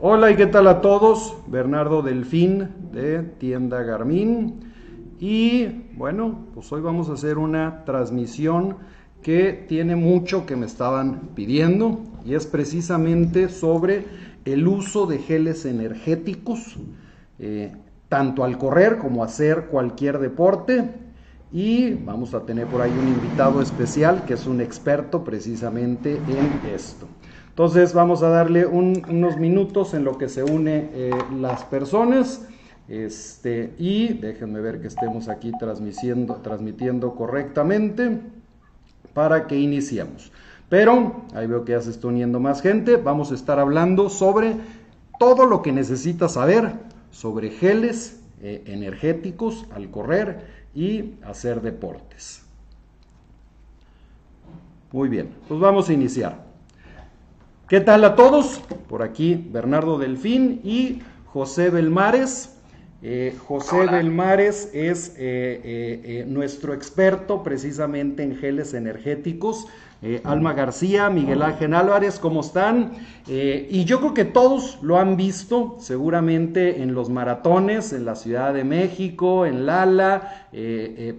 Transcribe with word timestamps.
Hola 0.00 0.30
y 0.30 0.36
qué 0.36 0.46
tal 0.46 0.68
a 0.68 0.80
todos, 0.80 1.36
Bernardo 1.48 2.02
Delfín 2.02 2.68
de 2.92 3.24
Tienda 3.24 3.82
Garmin 3.82 4.60
y 5.18 5.88
bueno, 5.96 6.46
pues 6.54 6.70
hoy 6.70 6.80
vamos 6.80 7.10
a 7.10 7.14
hacer 7.14 7.36
una 7.36 7.84
transmisión 7.84 8.76
que 9.22 9.52
tiene 9.68 9.96
mucho 9.96 10.46
que 10.46 10.54
me 10.54 10.66
estaban 10.66 11.30
pidiendo 11.34 11.98
y 12.24 12.34
es 12.34 12.46
precisamente 12.46 13.48
sobre 13.48 14.04
el 14.44 14.68
uso 14.68 15.06
de 15.06 15.18
geles 15.18 15.64
energéticos, 15.64 16.76
eh, 17.40 17.74
tanto 18.08 18.44
al 18.44 18.56
correr 18.56 18.98
como 18.98 19.24
hacer 19.24 19.66
cualquier 19.66 20.20
deporte. 20.20 20.94
Y 21.50 21.94
vamos 21.94 22.34
a 22.34 22.46
tener 22.46 22.68
por 22.68 22.82
ahí 22.82 22.92
un 22.92 23.08
invitado 23.08 23.60
especial 23.60 24.24
que 24.26 24.34
es 24.34 24.46
un 24.46 24.60
experto 24.60 25.24
precisamente 25.24 26.18
en 26.18 26.72
esto. 26.72 27.08
Entonces 27.58 27.92
vamos 27.92 28.22
a 28.22 28.28
darle 28.28 28.66
unos 28.66 29.36
minutos 29.36 29.92
en 29.92 30.04
lo 30.04 30.16
que 30.16 30.28
se 30.28 30.44
une 30.44 30.90
eh, 30.92 31.10
las 31.40 31.64
personas. 31.64 32.46
Este, 32.86 33.74
y 33.78 34.12
déjenme 34.12 34.60
ver 34.60 34.80
que 34.80 34.86
estemos 34.86 35.28
aquí 35.28 35.50
transmitiendo, 35.58 36.36
transmitiendo 36.36 37.16
correctamente 37.16 38.20
para 39.12 39.48
que 39.48 39.56
iniciemos. 39.58 40.30
Pero 40.68 41.24
ahí 41.34 41.48
veo 41.48 41.64
que 41.64 41.72
ya 41.72 41.80
se 41.80 41.90
está 41.90 42.06
uniendo 42.06 42.38
más 42.38 42.62
gente. 42.62 42.94
Vamos 42.94 43.32
a 43.32 43.34
estar 43.34 43.58
hablando 43.58 44.08
sobre 44.08 44.54
todo 45.18 45.44
lo 45.44 45.60
que 45.60 45.72
necesitas 45.72 46.34
saber 46.34 46.74
sobre 47.10 47.50
geles 47.50 48.20
eh, 48.40 48.62
energéticos 48.66 49.66
al 49.74 49.90
correr 49.90 50.46
y 50.76 51.14
hacer 51.24 51.60
deportes. 51.60 52.44
Muy 54.92 55.08
bien, 55.08 55.30
pues 55.48 55.58
vamos 55.58 55.88
a 55.88 55.92
iniciar. 55.92 56.47
¿Qué 57.68 57.80
tal 57.82 58.02
a 58.04 58.16
todos? 58.16 58.62
Por 58.88 59.02
aquí 59.02 59.34
Bernardo 59.34 59.98
Delfín 59.98 60.62
y 60.64 61.02
José 61.26 61.68
Belmares. 61.68 62.56
Eh, 63.02 63.36
José 63.46 63.84
Belmares 63.84 64.70
es 64.72 65.10
eh, 65.18 66.00
eh, 66.02 66.24
nuestro 66.26 66.72
experto 66.72 67.42
precisamente 67.42 68.22
en 68.22 68.36
geles 68.36 68.72
energéticos. 68.72 69.66
Alma 70.22 70.52
García, 70.52 71.10
Miguel 71.10 71.42
Ángel 71.42 71.74
Álvarez, 71.74 72.20
¿cómo 72.20 72.42
están? 72.42 72.92
y 73.26 73.84
yo 73.84 73.98
creo 73.98 74.14
que 74.14 74.24
todos 74.24 74.78
lo 74.80 74.96
han 74.96 75.16
visto 75.16 75.76
seguramente 75.80 76.82
en 76.82 76.94
los 76.94 77.10
maratones, 77.10 77.92
en 77.92 78.04
la 78.04 78.14
Ciudad 78.14 78.54
de 78.54 78.62
México, 78.62 79.44
en 79.44 79.66
Lala, 79.66 80.46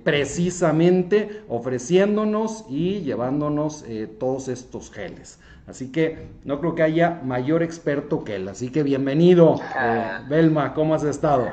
precisamente 0.06 1.42
ofreciéndonos 1.50 2.68
y 2.70 3.02
llevándonos 3.02 3.84
todos 4.18 4.48
estos 4.48 4.92
geles. 4.92 5.40
Así 5.70 5.92
que 5.92 6.28
no 6.44 6.60
creo 6.60 6.74
que 6.74 6.84
haya 6.84 7.22
mayor 7.24 7.62
experto 7.62 8.24
que 8.24 8.38
él. 8.38 8.50
Así 8.50 8.72
que 8.72 8.84
bienvenido, 8.84 9.56
eh, 9.56 9.64
ah. 9.76 10.22
Belma, 10.28 10.74
¿cómo 10.74 10.96
has 10.96 11.04
estado? 11.04 11.48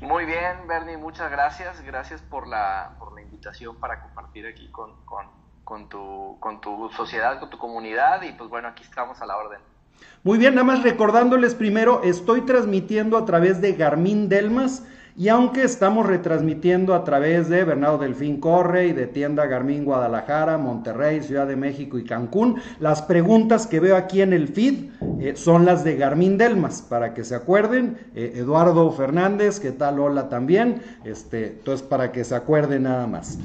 Muy 0.00 0.24
bien, 0.24 0.66
Bernie, 0.66 0.96
muchas 0.96 1.30
gracias. 1.30 1.82
Gracias 1.82 2.22
por 2.22 2.48
la, 2.48 2.96
por 2.98 3.14
la 3.14 3.22
invitación 3.22 3.76
para 3.76 4.00
compartir 4.00 4.46
aquí 4.46 4.70
con, 4.70 4.92
con, 5.64 5.88
tu, 5.88 6.38
con 6.40 6.60
tu 6.60 6.90
sociedad, 6.90 7.38
con 7.38 7.50
tu 7.50 7.58
comunidad. 7.58 8.22
Y 8.22 8.32
pues 8.32 8.48
bueno, 8.48 8.68
aquí 8.68 8.82
estamos 8.82 9.20
a 9.20 9.26
la 9.26 9.36
orden. 9.36 9.60
Muy 10.22 10.38
bien, 10.38 10.54
nada 10.54 10.64
más 10.64 10.82
recordándoles 10.82 11.54
primero, 11.54 12.02
estoy 12.02 12.40
transmitiendo 12.42 13.16
a 13.16 13.24
través 13.24 13.60
de 13.60 13.74
Garmin 13.74 14.28
Delmas 14.28 14.82
y 15.16 15.28
aunque 15.28 15.62
estamos 15.62 16.06
retransmitiendo 16.06 16.92
a 16.92 17.04
través 17.04 17.48
de 17.48 17.62
Bernardo 17.62 17.98
Delfín 17.98 18.40
Corre 18.40 18.88
y 18.88 18.92
de 18.92 19.06
tienda 19.06 19.46
Garmin 19.46 19.84
Guadalajara, 19.84 20.58
Monterrey, 20.58 21.22
Ciudad 21.22 21.46
de 21.46 21.54
México 21.54 21.98
y 21.98 22.04
Cancún, 22.04 22.60
las 22.80 23.02
preguntas 23.02 23.68
que 23.68 23.78
veo 23.78 23.96
aquí 23.96 24.22
en 24.22 24.32
el 24.32 24.48
feed 24.48 24.90
eh, 25.20 25.34
son 25.36 25.64
las 25.64 25.84
de 25.84 25.96
Garmin 25.96 26.36
Delmas, 26.36 26.82
para 26.82 27.14
que 27.14 27.22
se 27.22 27.36
acuerden. 27.36 27.96
Eh, 28.16 28.32
Eduardo 28.36 28.90
Fernández, 28.90 29.60
¿qué 29.60 29.70
tal? 29.70 30.00
Hola 30.00 30.28
también. 30.28 30.82
Este, 31.04 31.46
entonces, 31.46 31.86
para 31.86 32.10
que 32.10 32.24
se 32.24 32.34
acuerden 32.34 32.82
nada 32.82 33.06
más. 33.06 33.38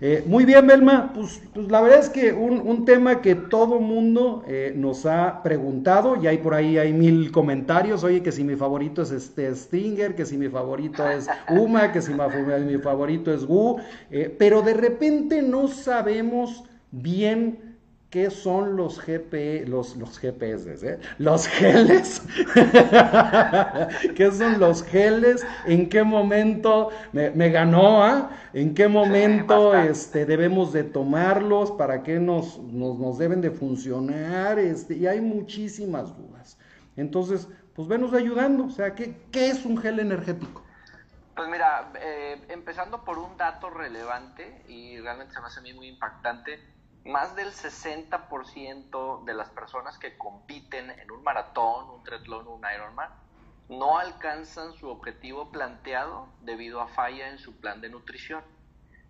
Eh, 0.00 0.22
muy 0.26 0.44
bien, 0.44 0.66
Belma, 0.66 1.10
pues, 1.14 1.40
pues, 1.54 1.70
la 1.70 1.80
verdad 1.80 2.00
es 2.00 2.10
que 2.10 2.32
un, 2.32 2.84
tema 2.84 3.22
que 3.22 3.34
todo 3.34 3.80
mundo 3.80 4.44
eh, 4.46 4.72
nos 4.76 5.06
ha 5.06 5.42
preguntado, 5.42 6.22
y 6.22 6.26
hay 6.26 6.38
por 6.38 6.54
ahí 6.54 6.76
hay 6.76 6.92
mil 6.92 7.32
comentarios, 7.32 8.04
oye, 8.04 8.22
que 8.22 8.30
si 8.30 8.44
mi 8.44 8.56
favorito 8.56 9.02
es 9.02 9.10
este 9.10 9.54
Stinger, 9.54 10.14
que 10.14 10.26
si 10.26 10.36
mi 10.36 10.48
favorito 10.48 11.08
es 11.08 11.26
Uma, 11.48 11.92
que 11.92 12.02
si 12.02 12.12
mi, 12.12 12.78
favorito 12.78 13.32
es 13.32 13.44
Wu, 13.44 13.78
eh, 14.10 14.34
pero 14.38 14.60
de 14.60 14.74
repente 14.74 15.40
no 15.40 15.66
sabemos 15.66 16.64
bien 16.92 17.65
¿Qué 18.16 18.30
son 18.30 18.76
los 18.76 18.98
GP, 19.04 19.68
los, 19.68 19.94
los 19.96 20.18
GPS, 20.18 20.88
eh? 20.88 20.98
Los 21.18 21.46
geles. 21.46 22.22
¿Qué 24.16 24.30
son 24.32 24.58
los 24.58 24.82
geles? 24.82 25.46
¿En 25.66 25.86
qué 25.90 26.02
momento 26.02 26.88
me, 27.12 27.50
ganó? 27.50 28.02
Ah? 28.02 28.30
¿En 28.54 28.72
qué 28.72 28.88
momento 28.88 29.74
este, 29.74 30.24
debemos 30.24 30.72
de 30.72 30.84
tomarlos? 30.84 31.72
¿Para 31.72 32.02
qué 32.02 32.18
nos, 32.18 32.58
nos, 32.58 33.18
deben 33.18 33.42
de 33.42 33.50
funcionar? 33.50 34.58
Este, 34.58 34.94
y 34.94 35.06
hay 35.06 35.20
muchísimas 35.20 36.16
dudas. 36.16 36.58
Entonces, 36.96 37.46
pues 37.74 37.86
venos 37.86 38.14
ayudando. 38.14 38.64
O 38.64 38.70
sea, 38.70 38.94
¿qué, 38.94 39.14
qué 39.30 39.50
es 39.50 39.66
un 39.66 39.76
gel 39.76 40.00
energético? 40.00 40.64
Pues 41.34 41.50
mira, 41.50 41.92
eh, 42.00 42.40
empezando 42.48 43.04
por 43.04 43.18
un 43.18 43.36
dato 43.36 43.68
relevante 43.68 44.62
y 44.68 44.98
realmente 45.00 45.34
se 45.34 45.40
me 45.42 45.48
hace 45.48 45.60
a 45.60 45.62
mí 45.62 45.74
muy 45.74 45.88
impactante 45.88 46.76
más 47.06 47.36
del 47.36 47.52
60% 47.52 49.24
de 49.24 49.34
las 49.34 49.48
personas 49.50 49.98
que 49.98 50.18
compiten 50.18 50.90
en 50.90 51.10
un 51.10 51.22
maratón, 51.22 51.88
un 51.90 52.02
triatlón, 52.02 52.48
un 52.48 52.62
Ironman, 52.74 53.10
no 53.68 53.98
alcanzan 53.98 54.72
su 54.74 54.88
objetivo 54.88 55.50
planteado 55.50 56.28
debido 56.42 56.80
a 56.80 56.88
falla 56.88 57.28
en 57.28 57.38
su 57.38 57.56
plan 57.56 57.80
de 57.80 57.88
nutrición. 57.88 58.42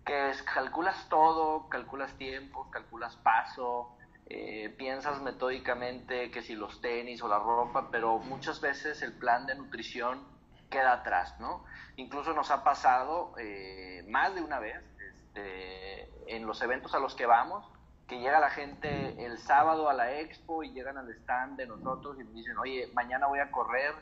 Que 0.05 0.29
es, 0.29 0.41
calculas 0.43 1.09
todo, 1.09 1.67
calculas 1.69 2.13
tiempo, 2.13 2.69
calculas 2.71 3.15
paso, 3.17 3.97
eh, 4.27 4.73
piensas 4.77 5.21
metódicamente 5.21 6.31
que 6.31 6.41
si 6.41 6.55
los 6.55 6.81
tenis 6.81 7.21
o 7.21 7.27
la 7.27 7.39
ropa, 7.39 7.89
pero 7.91 8.19
muchas 8.19 8.61
veces 8.61 9.01
el 9.01 9.13
plan 9.13 9.45
de 9.45 9.55
nutrición 9.55 10.23
queda 10.69 10.93
atrás, 10.93 11.39
¿no? 11.39 11.63
Incluso 11.95 12.33
nos 12.33 12.51
ha 12.51 12.63
pasado 12.63 13.33
eh, 13.37 14.05
más 14.07 14.35
de 14.35 14.41
una 14.41 14.59
vez 14.59 14.83
este, 14.99 16.35
en 16.35 16.45
los 16.45 16.61
eventos 16.61 16.93
a 16.93 16.99
los 16.99 17.15
que 17.15 17.25
vamos, 17.25 17.65
que 18.07 18.19
llega 18.19 18.39
la 18.39 18.49
gente 18.49 19.25
el 19.25 19.37
sábado 19.37 19.89
a 19.89 19.93
la 19.93 20.19
expo 20.19 20.63
y 20.63 20.71
llegan 20.71 20.97
al 20.97 21.09
stand 21.09 21.57
de 21.57 21.67
nosotros 21.67 22.17
y 22.19 22.23
nos 22.23 22.33
dicen, 22.33 22.57
oye, 22.57 22.89
mañana 22.93 23.27
voy 23.27 23.39
a 23.39 23.51
correr, 23.51 23.93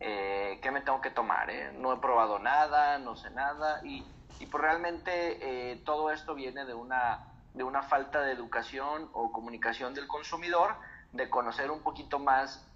eh, 0.00 0.58
¿qué 0.62 0.70
me 0.72 0.80
tengo 0.80 1.00
que 1.00 1.10
tomar? 1.10 1.48
Eh? 1.48 1.72
No 1.78 1.92
he 1.92 1.98
probado 1.98 2.40
nada, 2.40 2.98
no 2.98 3.14
sé 3.14 3.30
nada 3.30 3.80
y, 3.84 4.04
y 4.40 4.46
pues 4.46 4.62
realmente 4.62 5.70
eh, 5.72 5.76
todo 5.84 6.10
esto 6.10 6.34
viene 6.34 6.64
de 6.64 6.74
una, 6.74 7.24
de 7.54 7.62
una 7.62 7.82
falta 7.82 8.22
de 8.22 8.32
educación 8.32 9.08
o 9.12 9.30
comunicación 9.30 9.94
del 9.94 10.08
consumidor, 10.08 10.74
de 11.12 11.30
conocer 11.30 11.70
un 11.70 11.82
poquito 11.82 12.18
más 12.18 12.68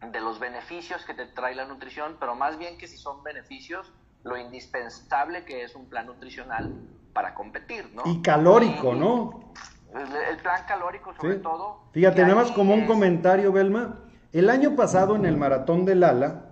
de 0.00 0.20
los 0.20 0.38
beneficios 0.38 1.04
que 1.06 1.14
te 1.14 1.24
trae 1.24 1.54
la 1.54 1.64
nutrición, 1.64 2.18
pero 2.20 2.34
más 2.34 2.58
bien 2.58 2.76
que 2.76 2.86
si 2.86 2.98
son 2.98 3.22
beneficios, 3.22 3.90
lo 4.24 4.36
indispensable 4.36 5.44
que 5.44 5.64
es 5.64 5.74
un 5.74 5.88
plan 5.88 6.06
nutricional 6.06 6.72
para 7.12 7.34
competir, 7.34 7.90
¿no? 7.94 8.02
Y 8.04 8.20
calórico, 8.20 8.94
¿no? 8.94 9.52
El, 9.94 10.36
plan 10.42 10.62
calórico 10.66 11.14
sobre 11.14 11.36
todo. 11.36 11.80
Fíjate, 11.92 12.22
nada 12.22 12.34
más 12.34 12.52
como 12.52 12.74
un 12.74 12.86
comentario, 12.86 13.52
Belma. 13.52 14.00
El 14.32 14.50
año 14.50 14.76
pasado 14.76 15.16
en 15.16 15.24
el 15.24 15.36
maratón 15.36 15.84
de 15.84 15.94
Lala 15.94 16.50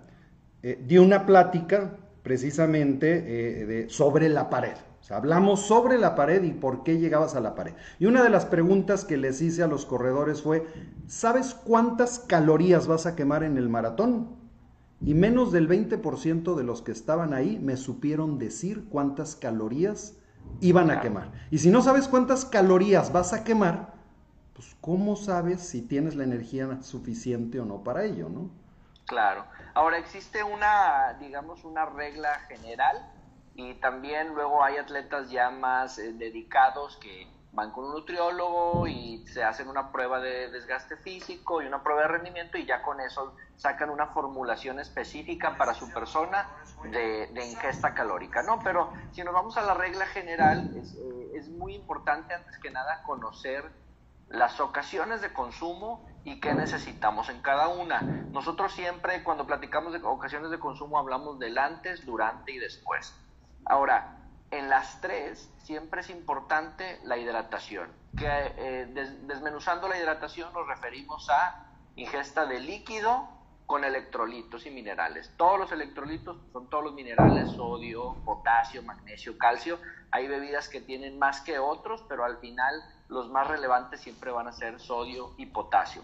eh, 0.63 0.83
di 0.83 0.97
una 0.97 1.25
plática 1.25 1.97
precisamente 2.23 3.83
eh, 3.83 3.89
sobre 3.89 4.27
la 4.29 4.49
pared. 4.49 4.75
O 4.99 5.03
sea, 5.03 5.17
hablamos 5.17 5.61
sobre 5.61 5.97
la 5.97 6.15
pared 6.15 6.43
y 6.43 6.51
por 6.51 6.83
qué 6.83 6.97
llegabas 6.97 7.35
a 7.35 7.39
la 7.39 7.55
pared. 7.55 7.73
Y 7.99 8.07
una 8.07 8.23
de 8.23 8.29
las 8.29 8.45
preguntas 8.45 9.05
que 9.05 9.15
les 9.15 9.41
hice 9.41 9.63
a 9.63 9.67
los 9.67 9.85
corredores 9.85 10.41
fue, 10.41 10.67
¿sabes 11.05 11.53
cuántas 11.53 12.19
calorías 12.19 12.87
vas 12.87 13.05
a 13.05 13.15
quemar 13.15 13.43
en 13.43 13.57
el 13.57 13.69
maratón? 13.69 14.35
Y 14.99 15.13
menos 15.13 15.51
del 15.51 15.69
20% 15.69 16.55
de 16.55 16.63
los 16.63 16.81
que 16.81 16.91
estaban 16.91 17.33
ahí 17.33 17.59
me 17.59 17.77
supieron 17.77 18.39
decir 18.39 18.85
cuántas 18.89 19.35
calorías 19.35 20.17
iban 20.59 20.91
a 20.91 21.01
quemar. 21.01 21.31
Y 21.51 21.59
si 21.59 21.69
no 21.69 21.81
sabes 21.81 22.07
cuántas 22.07 22.45
calorías 22.45 23.11
vas 23.11 23.33
a 23.33 23.43
quemar, 23.43 23.93
pues 24.53 24.75
¿cómo 24.81 25.15
sabes 25.15 25.61
si 25.61 25.81
tienes 25.81 26.15
la 26.15 26.23
energía 26.23 26.81
suficiente 26.81 27.59
o 27.59 27.65
no 27.65 27.83
para 27.83 28.03
ello, 28.05 28.29
no? 28.29 28.49
Claro. 29.05 29.45
Ahora 29.73 29.97
existe 29.99 30.43
una, 30.43 31.15
digamos, 31.19 31.63
una 31.63 31.85
regla 31.85 32.39
general 32.47 33.11
y 33.55 33.75
también 33.75 34.33
luego 34.33 34.63
hay 34.63 34.77
atletas 34.77 35.29
ya 35.29 35.49
más 35.49 35.97
eh, 35.99 36.13
dedicados 36.13 36.97
que 36.97 37.27
van 37.57 37.71
con 37.71 37.85
un 37.85 37.91
nutriólogo 37.93 38.85
y 38.85 39.25
se 39.25 39.43
hacen 39.43 39.67
una 39.67 39.91
prueba 39.91 40.19
de 40.19 40.51
desgaste 40.51 40.95
físico 40.95 41.59
y 41.59 41.65
una 41.65 41.81
prueba 41.81 42.03
de 42.03 42.09
rendimiento 42.09 42.55
y 42.59 42.67
ya 42.67 42.83
con 42.83 43.01
eso 43.01 43.35
sacan 43.55 43.89
una 43.89 44.05
formulación 44.09 44.79
específica 44.79 45.57
para 45.57 45.73
su 45.73 45.91
persona 45.91 46.47
de, 46.83 47.27
ingesta 47.43 47.95
calórica, 47.95 48.43
¿no? 48.43 48.59
Pero 48.63 48.93
si 49.11 49.23
nos 49.23 49.33
vamos 49.33 49.57
a 49.57 49.63
la 49.63 49.73
regla 49.73 50.05
general, 50.05 50.71
es, 50.77 50.93
eh, 50.93 51.31
es 51.33 51.49
muy 51.49 51.73
importante 51.73 52.35
antes 52.35 52.59
que 52.59 52.69
nada 52.69 53.01
conocer 53.01 53.71
las 54.29 54.59
ocasiones 54.59 55.21
de 55.21 55.33
consumo 55.33 56.07
y 56.25 56.39
qué 56.39 56.53
necesitamos 56.53 57.29
en 57.29 57.41
cada 57.41 57.69
una. 57.69 58.01
Nosotros 58.01 58.71
siempre 58.73 59.23
cuando 59.23 59.47
platicamos 59.47 59.93
de 59.93 60.03
ocasiones 60.03 60.51
de 60.51 60.59
consumo 60.59 60.99
hablamos 60.99 61.39
del 61.39 61.57
antes, 61.57 62.05
durante 62.05 62.51
y 62.51 62.59
después. 62.59 63.15
Ahora, 63.65 64.16
en 64.51 64.69
las 64.69 65.01
tres 65.01 65.49
siempre 65.63 66.01
es 66.01 66.09
importante 66.09 66.99
la 67.03 67.17
hidratación, 67.17 67.91
que 68.17 68.27
eh, 68.27 68.85
desmenuzando 69.23 69.87
la 69.87 69.97
hidratación 69.97 70.53
nos 70.53 70.67
referimos 70.67 71.29
a 71.29 71.65
ingesta 71.95 72.45
de 72.45 72.59
líquido 72.59 73.27
con 73.65 73.83
electrolitos 73.83 74.65
y 74.65 74.71
minerales. 74.71 75.33
Todos 75.35 75.59
los 75.59 75.71
electrolitos 75.73 76.37
son 76.53 76.69
todos 76.69 76.85
los 76.85 76.93
minerales, 76.93 77.51
sodio, 77.51 78.15
potasio, 78.23 78.81
magnesio, 78.81 79.37
calcio. 79.37 79.77
Hay 80.11 80.27
bebidas 80.27 80.69
que 80.69 80.79
tienen 80.79 81.19
más 81.19 81.41
que 81.41 81.59
otros, 81.59 82.05
pero 82.07 82.23
al 82.23 82.37
final 82.37 82.81
los 83.09 83.29
más 83.29 83.47
relevantes 83.47 83.99
siempre 83.99 84.31
van 84.31 84.47
a 84.47 84.53
ser 84.53 84.79
sodio 84.79 85.33
y 85.37 85.47
potasio. 85.47 86.01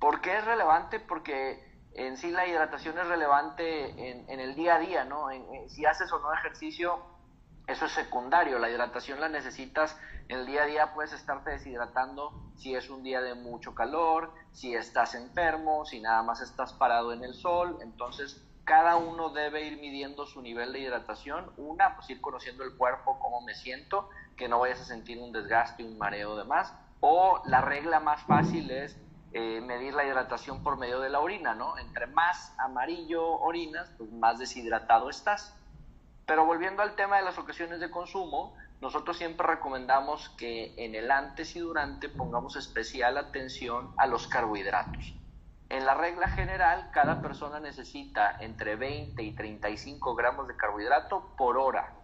¿Por 0.00 0.20
qué 0.20 0.38
es 0.38 0.44
relevante? 0.44 0.98
Porque 0.98 1.64
en 1.92 2.16
sí 2.16 2.32
la 2.32 2.46
hidratación 2.48 2.98
es 2.98 3.06
relevante 3.06 4.10
en, 4.10 4.40
el 4.40 4.56
día 4.56 4.76
a 4.76 4.78
día, 4.80 5.04
¿no? 5.04 5.28
si 5.68 5.86
haces 5.86 6.12
o 6.12 6.18
no 6.18 6.32
ejercicio, 6.32 6.98
eso 7.66 7.86
es 7.86 7.92
secundario. 7.92 8.58
La 8.58 8.70
hidratación 8.70 9.20
la 9.20 9.28
necesitas 9.28 9.96
en 10.28 10.38
el 10.38 10.46
día 10.46 10.62
a 10.62 10.66
día, 10.66 10.94
puedes 10.94 11.12
estarte 11.12 11.50
deshidratando 11.50 12.32
si 12.56 12.74
es 12.74 12.88
un 12.88 13.02
día 13.02 13.20
de 13.20 13.34
mucho 13.34 13.74
calor, 13.74 14.32
si 14.52 14.74
estás 14.74 15.14
enfermo, 15.16 15.84
si 15.84 16.00
nada 16.00 16.22
más 16.22 16.40
estás 16.40 16.72
parado 16.72 17.12
en 17.12 17.24
el 17.24 17.34
sol. 17.34 17.78
Entonces, 17.82 18.44
cada 18.64 18.96
uno 18.96 19.30
debe 19.30 19.66
ir 19.66 19.80
midiendo 19.80 20.26
su 20.26 20.40
nivel 20.40 20.72
de 20.72 20.78
hidratación. 20.78 21.50
Una, 21.56 21.96
pues 21.96 22.08
ir 22.10 22.20
conociendo 22.20 22.62
el 22.62 22.76
cuerpo, 22.76 23.18
cómo 23.18 23.40
me 23.40 23.54
siento, 23.54 24.08
que 24.36 24.48
no 24.48 24.60
vayas 24.60 24.80
a 24.80 24.84
sentir 24.84 25.18
un 25.18 25.32
desgaste, 25.32 25.82
un 25.82 25.98
mareo 25.98 26.36
de 26.36 26.44
más. 26.44 26.72
O 27.00 27.42
la 27.46 27.60
regla 27.60 27.98
más 27.98 28.22
fácil 28.22 28.70
es 28.70 28.96
eh, 29.32 29.60
medir 29.60 29.94
la 29.94 30.04
hidratación 30.04 30.62
por 30.62 30.76
medio 30.76 31.00
de 31.00 31.08
la 31.08 31.18
orina, 31.18 31.54
¿no? 31.54 31.76
Entre 31.78 32.06
más 32.06 32.54
amarillo 32.58 33.40
orinas, 33.40 33.90
pues 33.98 34.12
más 34.12 34.38
deshidratado 34.38 35.10
estás. 35.10 35.56
Pero 36.30 36.46
volviendo 36.46 36.82
al 36.82 36.94
tema 36.94 37.16
de 37.16 37.24
las 37.24 37.38
ocasiones 37.38 37.80
de 37.80 37.90
consumo, 37.90 38.54
nosotros 38.80 39.16
siempre 39.16 39.44
recomendamos 39.48 40.28
que 40.38 40.72
en 40.76 40.94
el 40.94 41.10
antes 41.10 41.56
y 41.56 41.58
durante 41.58 42.08
pongamos 42.08 42.54
especial 42.54 43.18
atención 43.18 43.92
a 43.96 44.06
los 44.06 44.28
carbohidratos. 44.28 45.12
En 45.70 45.84
la 45.84 45.94
regla 45.94 46.28
general, 46.28 46.88
cada 46.92 47.20
persona 47.20 47.58
necesita 47.58 48.36
entre 48.38 48.76
20 48.76 49.20
y 49.20 49.32
35 49.32 50.14
gramos 50.14 50.46
de 50.46 50.54
carbohidrato 50.54 51.34
por 51.36 51.58
hora. 51.58 51.94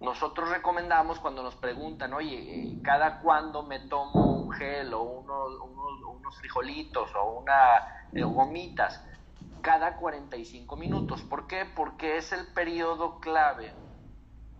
Nosotros 0.00 0.50
recomendamos 0.50 1.20
cuando 1.20 1.44
nos 1.44 1.54
preguntan, 1.54 2.14
oye, 2.14 2.80
¿cada 2.82 3.20
cuándo 3.20 3.62
me 3.62 3.78
tomo 3.78 4.42
un 4.42 4.50
gel 4.50 4.92
o 4.92 5.02
unos, 5.02 6.36
frijolitos 6.40 7.14
o 7.14 7.38
una 7.38 8.08
eh, 8.12 8.24
gomitas? 8.24 9.00
Cada 9.62 9.96
45 9.96 10.76
minutos. 10.76 11.22
¿Por 11.22 11.46
qué? 11.46 11.64
Porque 11.64 12.16
es 12.16 12.32
el 12.32 12.46
periodo 12.48 13.20
clave 13.20 13.72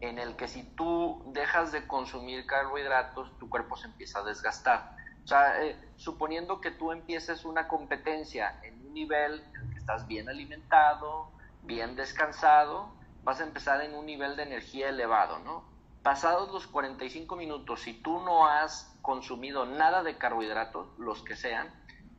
en 0.00 0.19
el 0.19 0.37
que 0.37 0.49
si 0.49 0.62
tú 0.62 1.22
dejas 1.26 1.72
de 1.72 1.87
consumir 1.87 2.46
carbohidratos, 2.46 3.37
tu 3.38 3.49
cuerpo 3.49 3.76
se 3.76 3.87
empieza 3.87 4.20
a 4.20 4.22
desgastar. 4.22 4.96
O 5.25 5.26
sea, 5.26 5.62
eh, 5.62 5.76
suponiendo 5.96 6.60
que 6.60 6.72
tú 6.72 6.90
empieces 6.90 7.44
una 7.44 7.69
competencia 7.69 8.60
en 8.62 8.84
un 8.87 8.94
nivel 8.94 9.44
en 9.54 9.60
el 9.60 9.70
que 9.72 9.78
estás 9.78 10.06
bien 10.06 10.28
alimentado, 10.28 11.31
bien 11.62 11.94
descansado, 11.94 12.93
vas 13.22 13.40
a 13.40 13.44
empezar 13.44 13.81
en 13.82 13.94
un 13.94 14.06
nivel 14.06 14.37
de 14.37 14.43
energía 14.43 14.88
elevado, 14.88 15.38
¿no? 15.40 15.64
Pasados 16.02 16.52
los 16.52 16.66
45 16.66 17.37
minutos, 17.37 17.82
si 17.82 17.94
tú 17.94 18.20
no 18.20 18.49
has 18.49 18.93
consumido 19.02 19.66
nada 19.66 20.02
de 20.02 20.19
carbohidratos, 20.19 20.88
los 20.99 21.22
que 21.22 21.37
sean, 21.37 21.69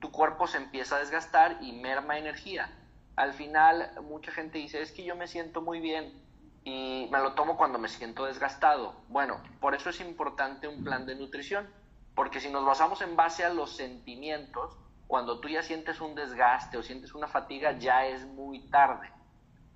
tu 0.03 0.11
cuerpo 0.11 0.47
se 0.47 0.57
empieza 0.57 0.97
a 0.97 0.99
desgastar 0.99 1.59
y 1.61 1.71
merma 1.71 2.17
energía. 2.17 2.69
Al 3.15 3.31
final, 3.31 3.89
mucha 4.03 4.33
gente 4.33 4.57
dice, 4.57 4.81
es 4.81 4.91
que 4.91 5.05
yo 5.05 5.15
me 5.15 5.27
siento 5.27 5.61
muy 5.61 5.79
bien 5.79 6.21
y 6.65 7.07
me 7.09 7.19
lo 7.19 7.35
tomo 7.35 7.55
cuando 7.55 7.79
me 7.79 7.87
siento 7.87 8.25
desgastado. 8.25 8.95
Bueno, 9.07 9.41
por 9.61 9.75
eso 9.75 9.89
es 9.89 10.01
importante 10.01 10.67
un 10.67 10.83
plan 10.83 11.05
de 11.05 11.15
nutrición, 11.15 11.69
porque 12.15 12.41
si 12.41 12.49
nos 12.49 12.65
basamos 12.65 13.01
en 13.01 13.15
base 13.15 13.45
a 13.45 13.53
los 13.53 13.77
sentimientos, 13.77 14.77
cuando 15.07 15.39
tú 15.39 15.47
ya 15.47 15.63
sientes 15.63 16.01
un 16.01 16.15
desgaste 16.15 16.77
o 16.77 16.83
sientes 16.83 17.13
una 17.13 17.29
fatiga, 17.29 17.71
ya 17.79 18.05
es 18.05 18.25
muy 18.25 18.59
tarde 18.67 19.09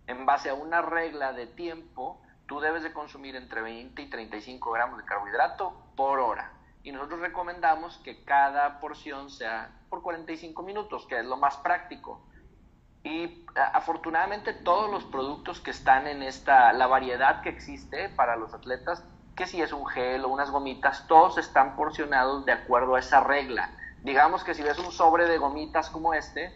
en 0.07 0.25
base 0.25 0.49
a 0.49 0.55
una 0.55 0.81
regla 0.81 1.31
de 1.31 1.47
tiempo, 1.47 2.21
tú 2.47 2.59
debes 2.59 2.83
de 2.83 2.91
consumir 2.91 3.37
entre 3.37 3.61
20 3.61 4.01
y 4.01 4.09
35 4.09 4.71
gramos 4.71 4.97
de 4.97 5.05
carbohidrato 5.05 5.93
por 5.95 6.19
hora. 6.19 6.51
Y 6.83 6.91
nosotros 6.91 7.21
recomendamos 7.21 7.97
que 7.99 8.25
cada 8.25 8.81
porción 8.81 9.29
sea 9.29 9.76
por 9.89 10.01
45 10.01 10.63
minutos, 10.63 11.05
que 11.07 11.19
es 11.19 11.25
lo 11.25 11.37
más 11.37 11.57
práctico. 11.57 12.21
Y 13.03 13.45
afortunadamente 13.73 14.53
todos 14.53 14.91
los 14.91 15.05
productos 15.05 15.59
que 15.59 15.71
están 15.71 16.07
en 16.07 16.23
esta, 16.23 16.73
la 16.73 16.87
variedad 16.87 17.41
que 17.41 17.49
existe 17.49 18.09
para 18.09 18.35
los 18.35 18.53
atletas, 18.53 19.03
que 19.35 19.45
si 19.45 19.61
es 19.61 19.71
un 19.71 19.85
gel 19.85 20.25
o 20.25 20.29
unas 20.29 20.51
gomitas, 20.51 21.07
todos 21.07 21.37
están 21.37 21.75
porcionados 21.75 22.45
de 22.45 22.51
acuerdo 22.51 22.95
a 22.95 22.99
esa 22.99 23.21
regla. 23.21 23.69
Digamos 24.03 24.43
que 24.43 24.53
si 24.53 24.63
ves 24.63 24.79
un 24.79 24.91
sobre 24.91 25.27
de 25.27 25.37
gomitas 25.37 25.89
como 25.89 26.13
este, 26.13 26.51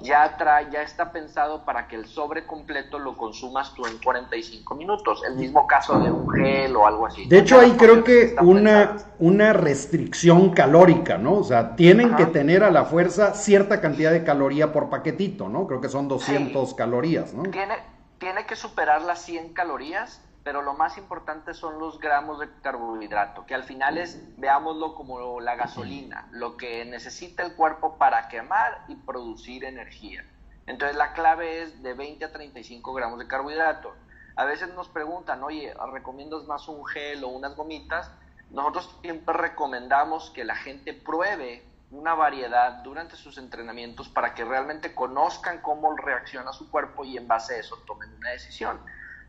ya, 0.00 0.36
trae, 0.36 0.70
ya 0.70 0.82
está 0.82 1.12
pensado 1.12 1.64
para 1.64 1.86
que 1.86 1.96
el 1.96 2.06
sobre 2.06 2.46
completo 2.46 2.98
lo 2.98 3.16
consumas 3.16 3.72
tú 3.74 3.86
en 3.86 3.98
45 3.98 4.74
minutos. 4.74 5.22
El 5.26 5.36
mismo 5.36 5.66
caso 5.66 5.98
de 6.00 6.10
un 6.10 6.28
gel 6.30 6.74
o 6.76 6.86
algo 6.86 7.06
así. 7.06 7.26
De 7.26 7.38
hecho, 7.38 7.60
ahí 7.60 7.72
creo 7.72 8.02
que 8.02 8.34
una, 8.42 8.96
una 9.18 9.52
restricción 9.52 10.50
calórica, 10.50 11.16
¿no? 11.16 11.34
O 11.34 11.44
sea, 11.44 11.76
tienen 11.76 12.16
que 12.16 12.26
tener 12.26 12.64
a 12.64 12.70
la 12.70 12.84
fuerza 12.84 13.34
cierta 13.34 13.80
cantidad 13.80 14.10
de 14.10 14.24
caloría 14.24 14.72
por 14.72 14.90
paquetito, 14.90 15.48
¿no? 15.48 15.66
Creo 15.66 15.80
que 15.80 15.88
son 15.88 16.08
200 16.08 16.74
calorías, 16.74 17.32
¿no? 17.32 17.44
Tiene, 17.44 17.76
tiene 18.18 18.46
que 18.46 18.56
superar 18.56 19.02
las 19.02 19.22
100 19.22 19.52
calorías 19.52 20.20
pero 20.44 20.60
lo 20.60 20.74
más 20.74 20.98
importante 20.98 21.54
son 21.54 21.78
los 21.78 21.98
gramos 21.98 22.38
de 22.38 22.50
carbohidrato, 22.60 23.46
que 23.46 23.54
al 23.54 23.64
final 23.64 23.96
es, 23.96 24.38
veámoslo 24.38 24.94
como 24.94 25.40
la 25.40 25.56
gasolina, 25.56 26.28
lo 26.32 26.58
que 26.58 26.84
necesita 26.84 27.42
el 27.42 27.54
cuerpo 27.54 27.96
para 27.96 28.28
quemar 28.28 28.84
y 28.88 28.94
producir 28.94 29.64
energía. 29.64 30.22
Entonces 30.66 30.98
la 30.98 31.14
clave 31.14 31.62
es 31.62 31.82
de 31.82 31.94
20 31.94 32.26
a 32.26 32.32
35 32.32 32.92
gramos 32.92 33.18
de 33.18 33.26
carbohidrato. 33.26 33.94
A 34.36 34.44
veces 34.44 34.68
nos 34.74 34.88
preguntan, 34.88 35.42
oye, 35.42 35.72
¿recomiendas 35.92 36.44
más 36.44 36.68
un 36.68 36.84
gel 36.84 37.24
o 37.24 37.28
unas 37.28 37.56
gomitas? 37.56 38.10
Nosotros 38.50 38.98
siempre 39.00 39.34
recomendamos 39.34 40.30
que 40.30 40.44
la 40.44 40.56
gente 40.56 40.92
pruebe 40.92 41.64
una 41.90 42.14
variedad 42.14 42.82
durante 42.82 43.16
sus 43.16 43.38
entrenamientos 43.38 44.10
para 44.10 44.34
que 44.34 44.44
realmente 44.44 44.94
conozcan 44.94 45.62
cómo 45.62 45.96
reacciona 45.96 46.52
su 46.52 46.70
cuerpo 46.70 47.04
y 47.04 47.16
en 47.16 47.26
base 47.26 47.54
a 47.54 47.58
eso 47.58 47.78
tomen 47.86 48.12
una 48.14 48.30
decisión 48.30 48.78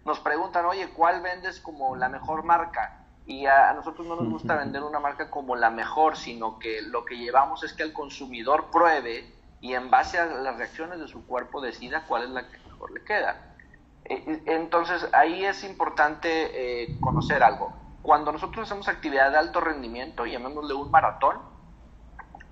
nos 0.06 0.20
preguntan, 0.20 0.66
oye, 0.66 0.90
¿cuál 0.90 1.22
vendes 1.22 1.60
como 1.60 1.96
la 1.96 2.08
mejor 2.10 2.44
marca? 2.44 3.02
Y 3.26 3.48
a, 3.48 3.74
nosotros 3.74 4.06
no 4.06 4.16
nos 4.16 4.30
gusta 4.30 4.56
vender 4.56 4.84
una 4.84 5.00
marca 5.00 5.32
como 5.32 5.56
la 5.56 5.72
mejor, 5.72 6.16
sino 6.16 6.60
que 6.60 6.84
lo 6.84 7.06
que 7.06 7.18
llevamos 7.18 7.64
es 7.64 7.74
que 7.74 7.82
el 7.82 7.92
consumidor 7.92 8.70
pruebe 8.70 9.34
y 9.62 9.74
en 9.74 9.90
base 9.90 10.20
a 10.20 10.28
las 10.28 10.58
reacciones 10.58 11.00
de 11.00 11.08
su 11.08 11.26
cuerpo 11.26 11.60
decida 11.60 12.06
cuál 12.08 12.24
es 12.24 12.30
la 12.30 12.48
que 12.48 12.60
mejor 12.70 12.92
le 12.92 13.04
queda. 13.04 13.56
E, 14.04 14.44
entonces 14.46 15.10
ahí 15.12 15.44
es 15.44 15.64
importante 15.64 16.84
eh, 16.84 17.00
conocer 17.02 17.42
algo. 17.42 17.74
Cuando 18.04 18.32
nosotros 18.32 18.68
hacemos 18.68 18.88
actividad 18.88 19.32
de 19.32 19.38
alto 19.38 19.60
rendimiento, 19.60 20.28
llamémosle 20.28 20.76
un 20.76 20.92
maratón, 20.92 21.40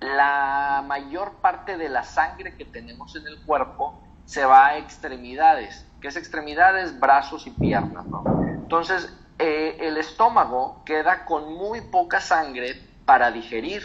la 0.00 0.82
mayor 0.84 1.34
parte 1.34 1.76
de 1.76 1.88
la 1.88 2.02
sangre 2.02 2.56
que 2.56 2.64
tenemos 2.64 3.14
en 3.14 3.28
el 3.28 3.40
cuerpo 3.46 4.02
se 4.24 4.44
va 4.44 4.66
a 4.66 4.78
extremidades 4.78 5.86
que 6.04 6.08
es 6.08 6.16
extremidades, 6.16 7.00
brazos 7.00 7.46
y 7.46 7.50
piernas. 7.50 8.04
Entonces, 8.46 9.10
eh, 9.38 9.78
el 9.80 9.96
estómago 9.96 10.82
queda 10.84 11.24
con 11.24 11.54
muy 11.54 11.80
poca 11.80 12.20
sangre 12.20 12.78
para 13.06 13.30
digerir. 13.30 13.82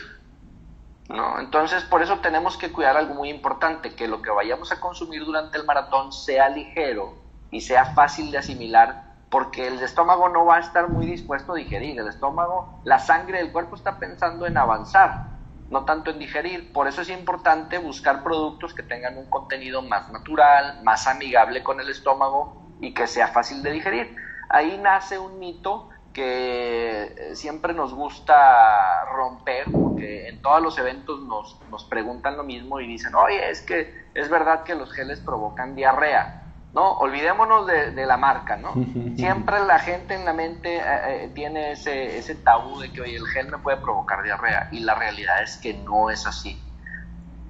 Entonces, 1.40 1.82
por 1.86 2.02
eso 2.02 2.20
tenemos 2.20 2.58
que 2.58 2.74
cuidar 2.74 2.98
algo 2.98 3.14
muy 3.14 3.30
importante, 3.30 3.96
que 3.96 4.10
lo 4.10 4.22
que 4.22 4.32
vayamos 4.32 4.70
a 4.74 4.82
consumir 4.82 5.24
durante 5.24 5.58
el 5.58 5.64
maratón 5.64 6.12
sea 6.12 6.50
ligero 6.50 7.14
y 7.52 7.62
sea 7.62 7.94
fácil 7.94 8.32
de 8.32 8.40
asimilar, 8.40 9.14
porque 9.30 9.70
el 9.70 9.82
estómago 9.82 10.28
no 10.28 10.44
va 10.44 10.58
a 10.58 10.60
estar 10.60 10.90
muy 10.90 11.06
dispuesto 11.06 11.54
a 11.54 11.56
digerir. 11.56 11.98
El 11.98 12.10
estómago, 12.10 12.82
la 12.84 13.00
sangre 13.00 13.38
del 13.38 13.54
cuerpo 13.54 13.78
está 13.78 13.98
pensando 13.98 14.46
en 14.46 14.58
avanzar, 14.58 15.38
no 15.70 15.86
tanto 15.86 16.12
en 16.12 16.20
digerir. 16.20 16.72
Por 16.74 16.88
eso 16.88 17.02
es 17.02 17.10
importante 17.10 17.78
buscar 17.78 18.24
productos 18.24 18.74
que 18.74 18.84
tengan 18.84 19.18
un 19.18 19.26
contenido 19.30 19.82
más 19.82 20.12
natural, 20.12 20.82
más 20.84 21.08
amigable 21.08 21.64
con 21.64 21.80
el 21.80 21.90
estómago 21.90 22.62
y 22.82 22.94
que 22.94 23.08
sea 23.08 23.28
fácil 23.28 23.62
de 23.64 23.72
digerir. 23.72 24.16
Ahí 24.50 24.80
nace 24.82 25.20
un 25.20 25.40
mito 25.40 25.90
que 26.14 27.04
eh, 27.04 27.36
siempre 27.36 27.74
nos 27.74 27.94
gusta 27.94 29.06
romper, 29.14 29.66
porque 29.72 30.28
en 30.28 30.42
todos 30.42 30.62
los 30.62 30.78
eventos 30.80 31.22
nos, 31.22 31.60
nos 31.70 31.84
preguntan 31.84 32.36
lo 32.36 32.44
mismo 32.44 32.80
y 32.80 32.88
dicen, 32.88 33.14
oye, 33.16 33.50
es 33.50 33.62
que 33.62 33.94
es 34.16 34.30
verdad 34.30 34.64
que 34.64 34.76
los 34.76 34.92
geles 34.92 35.20
provocan 35.20 35.76
diarrea. 35.76 36.38
¿No? 36.74 36.94
Olvidémonos 36.94 37.66
de, 37.68 38.06
la 38.06 38.18
marca, 38.18 38.58
¿no? 38.58 38.74
Siempre 39.16 39.60
la 39.66 39.80
gente 39.80 40.16
en 40.16 40.26
la 40.26 40.34
mente 40.34 40.78
eh, 40.78 40.82
eh, 41.26 41.32
tiene 41.34 41.72
ese, 41.72 42.18
ese 42.18 42.36
tabú 42.36 42.80
de 42.80 42.92
que, 42.92 43.02
oye, 43.02 43.16
el 43.16 43.28
gel 43.28 43.50
me 43.50 43.58
puede 43.58 43.78
provocar 43.78 44.24
diarrea, 44.24 44.70
y 44.72 44.80
la 44.80 44.96
realidad 44.96 45.42
es 45.42 45.58
que 45.58 45.74
no 45.74 46.10
es 46.10 46.26
así. 46.28 46.62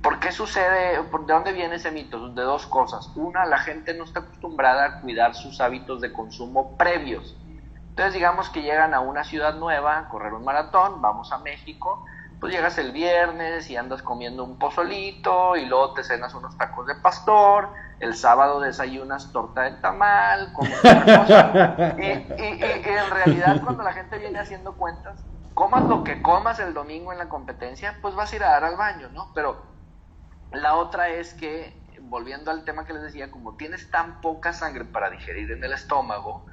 ¿Por 0.01 0.19
qué 0.19 0.31
sucede? 0.31 1.01
¿De 1.01 1.33
dónde 1.33 1.51
viene 1.51 1.75
ese 1.75 1.91
mito? 1.91 2.29
De 2.29 2.41
dos 2.41 2.65
cosas. 2.67 3.11
Una, 3.15 3.45
la 3.45 3.57
gente 3.57 3.93
no 3.93 4.05
está 4.05 4.21
acostumbrada 4.21 4.85
a 4.85 5.01
cuidar 5.01 5.35
sus 5.35 5.59
hábitos 5.59 5.99
de 5.99 6.13
consumo 6.13 6.77
previos. 6.77 7.35
Entonces 7.89 8.13
digamos 8.13 8.49
que 8.49 8.61
llegan 8.61 8.93
a 8.93 9.01
una 9.01 9.25
ciudad 9.25 9.55
nueva 9.55 10.07
correr 10.07 10.33
un 10.33 10.45
maratón, 10.45 11.01
vamos 11.01 11.33
a 11.33 11.39
México, 11.39 12.05
pues 12.39 12.53
llegas 12.53 12.77
el 12.77 12.91
viernes 12.91 13.69
y 13.69 13.75
andas 13.75 14.01
comiendo 14.01 14.43
un 14.43 14.57
pozolito 14.57 15.55
y 15.57 15.65
luego 15.65 15.93
te 15.93 16.03
cenas 16.03 16.33
unos 16.33 16.57
tacos 16.57 16.87
de 16.87 16.95
pastor, 16.95 17.69
el 17.99 18.15
sábado 18.15 18.61
desayunas 18.61 19.31
torta 19.33 19.63
de 19.63 19.71
tamal, 19.81 20.53
cosa. 20.53 21.95
Y, 21.97 22.05
y, 22.05 22.61
en 22.63 23.09
realidad 23.11 23.61
cuando 23.63 23.83
la 23.83 23.93
gente 23.93 24.17
viene 24.17 24.39
haciendo 24.39 24.73
cuentas, 24.73 25.19
comas 25.53 25.83
lo 25.83 26.03
que 26.05 26.21
comas 26.21 26.59
el 26.59 26.73
domingo 26.73 27.11
en 27.11 27.17
la 27.17 27.27
competencia, 27.27 27.97
pues 28.01 28.15
vas 28.15 28.31
a 28.31 28.35
ir 28.37 28.43
a 28.43 28.51
dar 28.51 28.63
al 28.63 28.77
baño, 28.77 29.09
¿no? 29.09 29.31
Pero 29.35 29.61
la 30.53 30.75
otra 30.75 31.09
es 31.09 31.33
que, 31.33 31.77
volviendo 32.03 32.51
al 32.51 32.63
tema 32.63 32.85
que 32.85 32.93
les 32.93 33.03
decía, 33.03 33.29
como 33.29 33.57
tienes 33.57 33.91
tan 33.91 34.21
poca 34.21 34.53
sangre 34.53 34.85
para 34.85 35.09
digerir 35.09 35.51
en 35.51 35.61
el 35.61 35.73
estómago, 35.73 36.45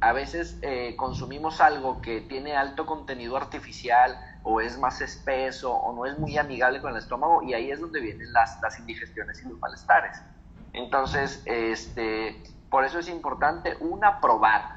a 0.00 0.12
veces 0.12 0.58
eh, 0.62 0.94
consumimos 0.96 1.60
algo 1.60 2.02
que 2.02 2.20
tiene 2.20 2.56
alto 2.56 2.84
contenido 2.84 3.36
artificial 3.36 4.18
o 4.48 4.60
es 4.60 4.78
más 4.78 5.00
espeso 5.00 5.74
o 5.74 5.92
no 5.92 6.06
es 6.06 6.16
muy 6.20 6.38
amigable 6.38 6.80
con 6.80 6.92
el 6.92 6.98
estómago 6.98 7.42
y 7.42 7.52
ahí 7.52 7.72
es 7.72 7.80
donde 7.80 8.00
vienen 8.00 8.32
las, 8.32 8.60
las 8.62 8.78
indigestiones 8.78 9.42
y 9.42 9.48
los 9.48 9.58
malestares. 9.58 10.22
Entonces, 10.72 11.42
este, 11.46 12.40
por 12.70 12.84
eso 12.84 13.00
es 13.00 13.08
importante 13.08 13.76
una 13.80 14.20
probar. 14.20 14.76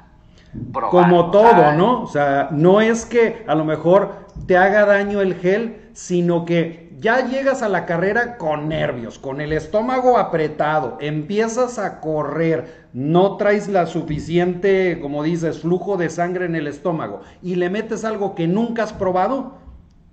Como 0.72 1.30
todo, 1.30 1.72
¿no? 1.74 2.02
O 2.02 2.06
sea, 2.08 2.48
no 2.50 2.80
es 2.80 3.06
que 3.06 3.44
a 3.46 3.54
lo 3.54 3.64
mejor 3.64 4.26
te 4.48 4.56
haga 4.56 4.84
daño 4.86 5.20
el 5.20 5.36
gel, 5.36 5.88
sino 5.92 6.44
que 6.44 6.89
ya 7.00 7.26
llegas 7.26 7.62
a 7.62 7.68
la 7.68 7.86
carrera 7.86 8.36
con 8.36 8.68
nervios, 8.68 9.18
con 9.18 9.40
el 9.40 9.52
estómago 9.52 10.18
apretado, 10.18 10.98
empiezas 11.00 11.78
a 11.78 11.98
correr, 12.00 12.88
no 12.92 13.38
traes 13.38 13.68
la 13.68 13.86
suficiente, 13.86 14.98
como 15.00 15.22
dices, 15.22 15.62
flujo 15.62 15.96
de 15.96 16.10
sangre 16.10 16.44
en 16.44 16.54
el 16.54 16.66
estómago 16.66 17.22
y 17.42 17.54
le 17.54 17.70
metes 17.70 18.04
algo 18.04 18.34
que 18.34 18.46
nunca 18.46 18.82
has 18.82 18.92
probado, 18.92 19.58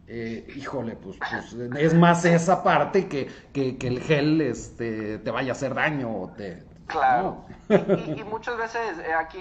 eh, 0.08 0.48
híjole, 0.56 0.96
pues, 0.96 1.18
pues, 1.18 1.54
es 1.78 1.94
más 1.94 2.24
esa 2.24 2.64
parte 2.64 3.10
que, 3.10 3.28
que, 3.52 3.76
el 3.86 4.00
gel 4.00 4.40
este, 4.40 5.18
te 5.18 5.32
vaya 5.32 5.52
a 5.52 5.56
hacer 5.56 5.74
daño. 5.74 6.32
Te, 6.38 6.64
claro. 6.86 7.46
Y, 7.68 8.24
muchas 8.30 8.58
veces 8.58 9.00
eh, 9.00 9.14
aquí 9.14 9.40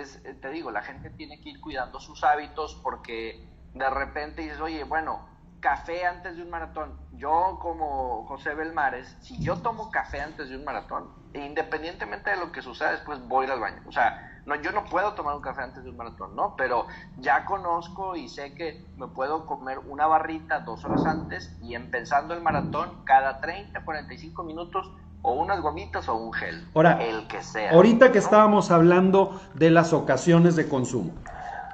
es, 0.00 0.22
te 0.40 0.50
digo, 0.50 0.70
la 0.70 0.82
gente 0.82 1.10
tiene 1.10 1.40
que 1.40 1.50
ir 1.50 1.60
cuidando 1.60 1.98
sus 1.98 2.22
hábitos 2.22 2.80
porque 2.80 3.44
de 3.74 3.90
repente 3.90 4.42
dices, 4.42 4.60
oye, 4.60 4.84
bueno, 4.84 5.33
café 5.64 6.04
antes 6.04 6.36
de 6.36 6.42
un 6.42 6.50
maratón. 6.50 6.92
Yo 7.12 7.58
como 7.58 8.26
José 8.26 8.54
Belmares, 8.54 9.16
si 9.20 9.42
yo 9.42 9.56
tomo 9.56 9.90
café 9.90 10.20
antes 10.20 10.50
de 10.50 10.56
un 10.58 10.64
maratón, 10.64 11.08
independientemente 11.32 12.28
de 12.28 12.36
lo 12.36 12.52
que 12.52 12.60
suceda 12.60 12.90
después 12.90 13.18
voy 13.26 13.44
a 13.44 13.46
ir 13.46 13.52
al 13.54 13.60
baño. 13.60 13.80
O 13.86 13.92
sea, 13.92 14.42
no, 14.44 14.56
yo 14.56 14.72
no 14.72 14.84
puedo 14.84 15.14
tomar 15.14 15.34
un 15.34 15.40
café 15.40 15.62
antes 15.62 15.82
de 15.82 15.88
un 15.88 15.96
maratón, 15.96 16.36
¿no? 16.36 16.54
Pero 16.54 16.86
ya 17.16 17.46
conozco 17.46 18.14
y 18.14 18.28
sé 18.28 18.52
que 18.52 18.84
me 18.98 19.06
puedo 19.06 19.46
comer 19.46 19.78
una 19.78 20.06
barrita 20.06 20.60
dos 20.60 20.84
horas 20.84 21.06
antes 21.06 21.56
y 21.62 21.74
empezando 21.74 22.34
el 22.34 22.42
maratón 22.42 23.02
cada 23.04 23.40
30, 23.40 23.86
45 23.86 24.42
minutos 24.42 24.92
o 25.22 25.32
unas 25.32 25.62
gomitas 25.62 26.10
o 26.10 26.14
un 26.16 26.34
gel. 26.34 26.68
Ahora, 26.74 27.02
el 27.02 27.26
que 27.26 27.42
sea. 27.42 27.70
Ahorita 27.70 28.12
que 28.12 28.18
estábamos 28.18 28.70
hablando 28.70 29.40
de 29.54 29.70
las 29.70 29.94
ocasiones 29.94 30.56
de 30.56 30.68
consumo, 30.68 31.14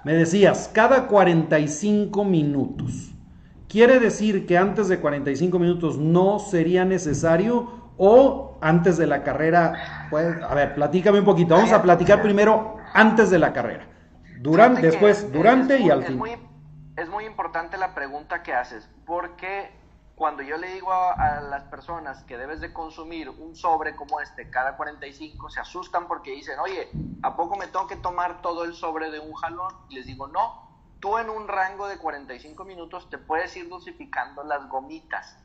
me 0.04 0.14
decías, 0.14 0.70
cada 0.72 1.08
45 1.08 2.22
minutos. 2.22 3.10
¿Quiere 3.70 4.00
decir 4.00 4.48
que 4.48 4.58
antes 4.58 4.88
de 4.88 4.98
45 4.98 5.60
minutos 5.60 5.96
no 5.96 6.40
sería 6.40 6.84
necesario 6.84 7.92
o 7.96 8.58
antes 8.60 8.98
de 8.98 9.06
la 9.06 9.22
carrera? 9.22 10.08
Pues, 10.10 10.42
a 10.42 10.52
ver, 10.56 10.74
platícame 10.74 11.20
un 11.20 11.24
poquito. 11.24 11.54
Vamos 11.54 11.70
a 11.70 11.80
platicar 11.80 12.20
primero 12.20 12.78
antes 12.92 13.30
de 13.30 13.38
la 13.38 13.52
carrera. 13.52 13.86
Durante, 14.40 14.82
después, 14.82 15.32
durante 15.32 15.78
y 15.78 15.88
al 15.88 16.02
fin. 16.02 16.20
es 16.96 17.08
muy 17.08 17.24
importante 17.26 17.76
la 17.76 17.94
pregunta 17.94 18.42
que 18.42 18.54
haces, 18.54 18.90
porque 19.06 19.70
cuando 20.16 20.42
yo 20.42 20.56
le 20.56 20.74
digo 20.74 20.92
a, 20.92 21.40
las 21.40 21.62
personas 21.64 22.24
que 22.24 22.36
debes 22.36 22.60
de 22.60 22.72
consumir 22.72 23.30
un 23.30 23.54
sobre 23.54 23.94
como 23.94 24.20
este 24.20 24.50
cada 24.50 24.76
45, 24.76 25.48
se 25.48 25.60
asustan 25.60 26.08
porque 26.08 26.32
dicen, 26.32 26.58
oye, 26.58 26.88
¿a 27.22 27.36
poco 27.36 27.56
me 27.56 27.68
tengo 27.68 27.86
que 27.86 27.96
tomar 27.96 28.42
todo 28.42 28.64
el 28.64 28.74
sobre 28.74 29.12
de 29.12 29.20
un 29.20 29.32
jalón? 29.34 29.72
Y 29.88 29.94
les 29.94 30.06
digo, 30.06 30.26
no, 30.26 30.69
tú 31.00 31.16
en 31.18 31.30
un 31.30 31.48
rango 31.48 31.88
de 31.88 31.98
45 31.98 32.64
minutos 32.64 33.08
te 33.10 33.18
puedes 33.18 33.56
ir 33.56 33.68
dosificando 33.68 34.44
las 34.44 34.68
gomitas 34.68 35.36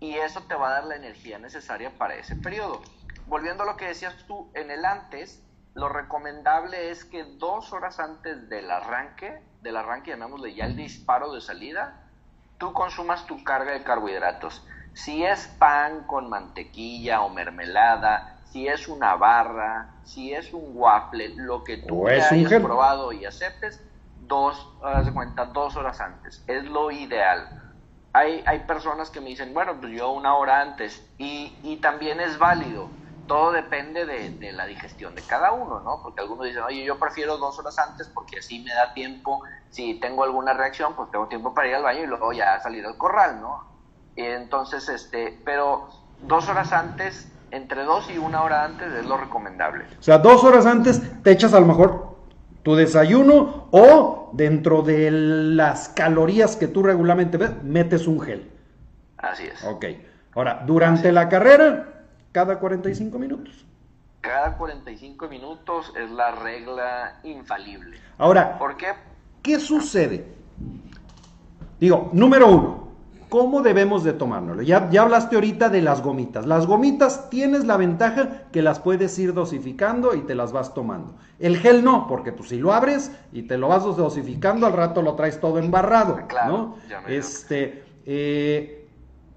y 0.00 0.14
eso 0.14 0.42
te 0.42 0.54
va 0.54 0.68
a 0.68 0.72
dar 0.74 0.84
la 0.84 0.96
energía 0.96 1.38
necesaria 1.38 1.90
para 1.98 2.14
ese 2.14 2.36
periodo. 2.36 2.80
Volviendo 3.26 3.64
a 3.64 3.66
lo 3.66 3.76
que 3.76 3.86
decías 3.86 4.14
tú, 4.26 4.50
en 4.54 4.70
el 4.70 4.84
antes, 4.84 5.42
lo 5.74 5.88
recomendable 5.88 6.90
es 6.90 7.04
que 7.04 7.24
dos 7.24 7.72
horas 7.72 7.98
antes 7.98 8.48
del 8.48 8.70
arranque, 8.70 9.42
del 9.62 9.76
arranque 9.76 10.10
llamémosle 10.10 10.54
ya 10.54 10.66
el 10.66 10.76
disparo 10.76 11.32
de 11.32 11.40
salida, 11.40 12.00
tú 12.58 12.72
consumas 12.72 13.26
tu 13.26 13.42
carga 13.42 13.72
de 13.72 13.82
carbohidratos. 13.82 14.64
Si 14.92 15.24
es 15.24 15.48
pan 15.58 16.04
con 16.06 16.28
mantequilla 16.28 17.22
o 17.22 17.30
mermelada, 17.30 18.38
si 18.52 18.68
es 18.68 18.86
una 18.86 19.16
barra, 19.16 19.94
si 20.04 20.32
es 20.32 20.52
un 20.52 20.76
waffle, 20.76 21.30
lo 21.30 21.64
que 21.64 21.78
tú 21.78 22.06
hayas 22.06 22.30
probado 22.62 23.10
y 23.10 23.24
aceptes, 23.24 23.82
dos, 24.26 24.74
cuenta, 25.12 25.46
dos 25.46 25.76
horas 25.76 26.00
antes. 26.00 26.42
Es 26.46 26.64
lo 26.64 26.90
ideal. 26.90 27.60
Hay, 28.12 28.42
hay 28.46 28.60
personas 28.60 29.10
que 29.10 29.20
me 29.20 29.30
dicen, 29.30 29.52
bueno, 29.54 29.74
pues 29.80 29.92
yo 29.92 30.12
una 30.12 30.36
hora 30.36 30.60
antes. 30.60 31.04
Y, 31.18 31.56
y 31.62 31.76
también 31.76 32.20
es 32.20 32.38
válido. 32.38 32.88
Todo 33.26 33.52
depende 33.52 34.04
de, 34.04 34.30
de, 34.30 34.52
la 34.52 34.66
digestión 34.66 35.14
de 35.14 35.22
cada 35.22 35.52
uno, 35.52 35.80
¿no? 35.80 36.00
Porque 36.02 36.20
algunos 36.20 36.44
dicen, 36.44 36.62
oye, 36.62 36.84
yo 36.84 36.98
prefiero 36.98 37.38
dos 37.38 37.58
horas 37.58 37.78
antes 37.78 38.08
porque 38.08 38.38
así 38.38 38.60
me 38.60 38.72
da 38.74 38.92
tiempo. 38.92 39.42
Si 39.70 39.94
tengo 39.94 40.24
alguna 40.24 40.52
reacción, 40.52 40.94
pues 40.94 41.10
tengo 41.10 41.26
tiempo 41.26 41.54
para 41.54 41.68
ir 41.68 41.74
al 41.74 41.82
baño 41.82 42.02
y 42.02 42.06
luego 42.06 42.32
ya 42.32 42.60
salir 42.60 42.84
al 42.84 42.98
corral, 42.98 43.40
¿no? 43.40 43.64
Y 44.14 44.22
entonces, 44.22 44.88
este, 44.90 45.40
pero 45.44 45.88
dos 46.20 46.48
horas 46.48 46.72
antes, 46.72 47.32
entre 47.50 47.84
dos 47.84 48.10
y 48.10 48.18
una 48.18 48.42
hora 48.42 48.64
antes 48.64 48.92
es 48.92 49.06
lo 49.06 49.16
recomendable. 49.16 49.86
O 49.98 50.02
sea, 50.02 50.18
dos 50.18 50.44
horas 50.44 50.66
antes 50.66 51.00
te 51.22 51.30
echas 51.30 51.54
a 51.54 51.60
lo 51.60 51.66
mejor 51.66 52.13
tu 52.64 52.74
desayuno 52.74 53.68
o 53.70 54.30
dentro 54.32 54.82
de 54.82 55.10
las 55.10 55.90
calorías 55.90 56.56
que 56.56 56.66
tú 56.66 56.82
regularmente 56.82 57.36
ves, 57.36 57.62
metes 57.62 58.08
un 58.08 58.20
gel. 58.20 58.50
Así 59.18 59.44
es. 59.44 59.62
Ok. 59.64 59.84
Ahora, 60.34 60.64
durante 60.66 61.12
la 61.12 61.28
carrera, 61.28 62.04
cada 62.32 62.58
45 62.58 63.18
minutos. 63.18 63.64
Cada 64.22 64.56
45 64.56 65.28
minutos 65.28 65.92
es 65.94 66.10
la 66.10 66.32
regla 66.32 67.20
infalible. 67.22 67.98
Ahora, 68.16 68.58
¿por 68.58 68.76
qué? 68.78 68.86
¿Qué 69.42 69.60
sucede? 69.60 70.24
Digo, 71.78 72.08
número 72.14 72.48
uno, 72.48 72.88
¿Cómo 73.34 73.62
debemos 73.62 74.04
de 74.04 74.12
tomárnoslo? 74.12 74.62
Ya, 74.62 74.88
ya 74.90 75.02
hablaste 75.02 75.34
ahorita 75.34 75.68
de 75.68 75.82
las 75.82 76.02
gomitas. 76.02 76.46
Las 76.46 76.68
gomitas 76.68 77.30
tienes 77.30 77.64
la 77.64 77.76
ventaja 77.76 78.44
que 78.52 78.62
las 78.62 78.78
puedes 78.78 79.18
ir 79.18 79.34
dosificando 79.34 80.14
y 80.14 80.20
te 80.20 80.36
las 80.36 80.52
vas 80.52 80.72
tomando. 80.72 81.16
El 81.40 81.56
gel 81.56 81.82
no, 81.82 82.06
porque 82.06 82.30
tú 82.30 82.44
si 82.44 82.58
lo 82.58 82.72
abres 82.72 83.10
y 83.32 83.42
te 83.42 83.58
lo 83.58 83.66
vas 83.66 83.82
dosificando, 83.82 84.68
al 84.68 84.72
rato 84.72 85.02
lo 85.02 85.16
traes 85.16 85.40
todo 85.40 85.58
embarrado. 85.58 86.28
Claro, 86.28 86.52
¿no? 86.52 86.76
Este, 87.08 87.84
eh, 88.06 88.88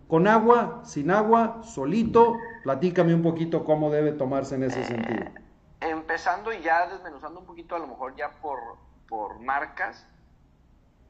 con 0.08 0.28
agua, 0.28 0.82
sin 0.84 1.10
agua, 1.10 1.64
solito, 1.64 2.36
platícame 2.62 3.16
un 3.16 3.24
poquito 3.24 3.66
cómo 3.66 3.90
debe 3.90 4.12
tomarse 4.12 4.54
en 4.54 4.66
ese 4.66 4.84
sentido. 4.84 5.24
Eh, 5.24 5.90
empezando 5.90 6.54
y 6.54 6.62
ya 6.62 6.86
desmenuzando 6.86 7.40
un 7.40 7.48
poquito, 7.48 7.76
a 7.76 7.80
lo 7.80 7.88
mejor 7.88 8.16
ya 8.16 8.30
por, 8.44 8.60
por 9.10 9.40
marcas, 9.40 10.06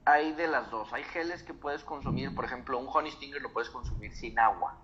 hay 0.08 0.32
de 0.34 0.48
las 0.48 0.72
dos. 0.72 0.92
Hay 0.94 1.04
geles 1.04 1.44
que 1.44 1.54
puedes 1.54 1.84
consumir, 1.84 2.34
por 2.34 2.46
ejemplo, 2.46 2.80
un 2.80 2.88
honey 2.92 3.12
stinger 3.12 3.42
lo 3.42 3.52
puedes 3.52 3.70
consumir 3.70 4.16
sin 4.16 4.40
agua. 4.40 4.78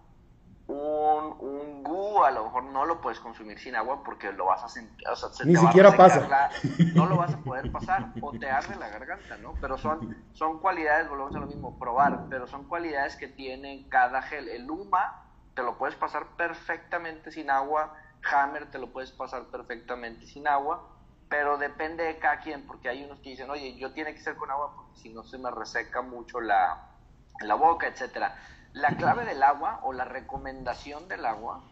Un, 0.67 1.35
un 1.39 1.83
gu 1.83 2.23
a 2.23 2.31
lo 2.31 2.45
mejor 2.45 2.63
no 2.65 2.85
lo 2.85 3.01
puedes 3.01 3.19
consumir 3.19 3.59
sin 3.59 3.75
agua 3.75 4.01
porque 4.03 4.31
lo 4.31 4.45
vas 4.45 4.63
a 4.63 4.69
sentir, 4.69 5.05
o 5.09 5.15
sea, 5.15 5.29
se 5.29 5.45
Ni 5.45 5.57
siquiera 5.57 5.95
pasa. 5.95 6.49
no 6.95 7.05
lo 7.05 7.17
vas 7.17 7.33
a 7.33 7.37
poder 7.39 7.69
pasar 7.71 8.13
o 8.21 8.31
te 8.31 8.49
arde 8.49 8.75
la 8.77 8.87
garganta, 8.89 9.37
¿no? 9.37 9.55
Pero 9.59 9.77
son, 9.77 10.15
son 10.33 10.59
cualidades, 10.59 11.09
volvemos 11.09 11.35
a 11.35 11.39
lo 11.39 11.47
mismo, 11.47 11.77
probar, 11.77 12.27
pero 12.29 12.47
son 12.47 12.63
cualidades 12.69 13.17
que 13.17 13.27
tiene 13.27 13.87
cada 13.89 14.21
gel. 14.21 14.47
El 14.47 14.69
Uma 14.71 15.25
te 15.53 15.63
lo 15.63 15.77
puedes 15.77 15.95
pasar 15.95 16.27
perfectamente 16.37 17.31
sin 17.31 17.49
agua, 17.49 17.93
Hammer 18.31 18.71
te 18.71 18.79
lo 18.79 18.91
puedes 18.93 19.11
pasar 19.11 19.43
perfectamente 19.47 20.25
sin 20.25 20.47
agua 20.47 20.92
pero 21.33 21.57
depende 21.57 22.03
de 22.03 22.19
cada 22.19 22.37
quien, 22.41 22.61
porque 22.67 22.89
hay 22.89 23.03
unos 23.05 23.17
que 23.21 23.31
dicen, 23.31 23.49
oye, 23.49 23.75
yo 23.75 23.91
tiene 23.91 24.13
que 24.13 24.21
ser 24.21 24.35
con 24.35 24.51
agua 24.51 24.71
porque 24.75 24.99
si 24.99 25.09
no 25.09 25.23
se 25.23 25.39
me 25.39 25.49
reseca 25.49 26.03
mucho 26.03 26.39
la, 26.39 26.91
la 27.39 27.55
boca, 27.55 27.87
etcétera. 27.87 28.35
La 28.73 28.97
clave 28.97 29.25
del 29.25 29.41
agua 29.41 29.79
o 29.81 29.93
la 29.93 30.05
recomendación 30.05 31.07
del 31.07 31.25
agua 31.25 31.63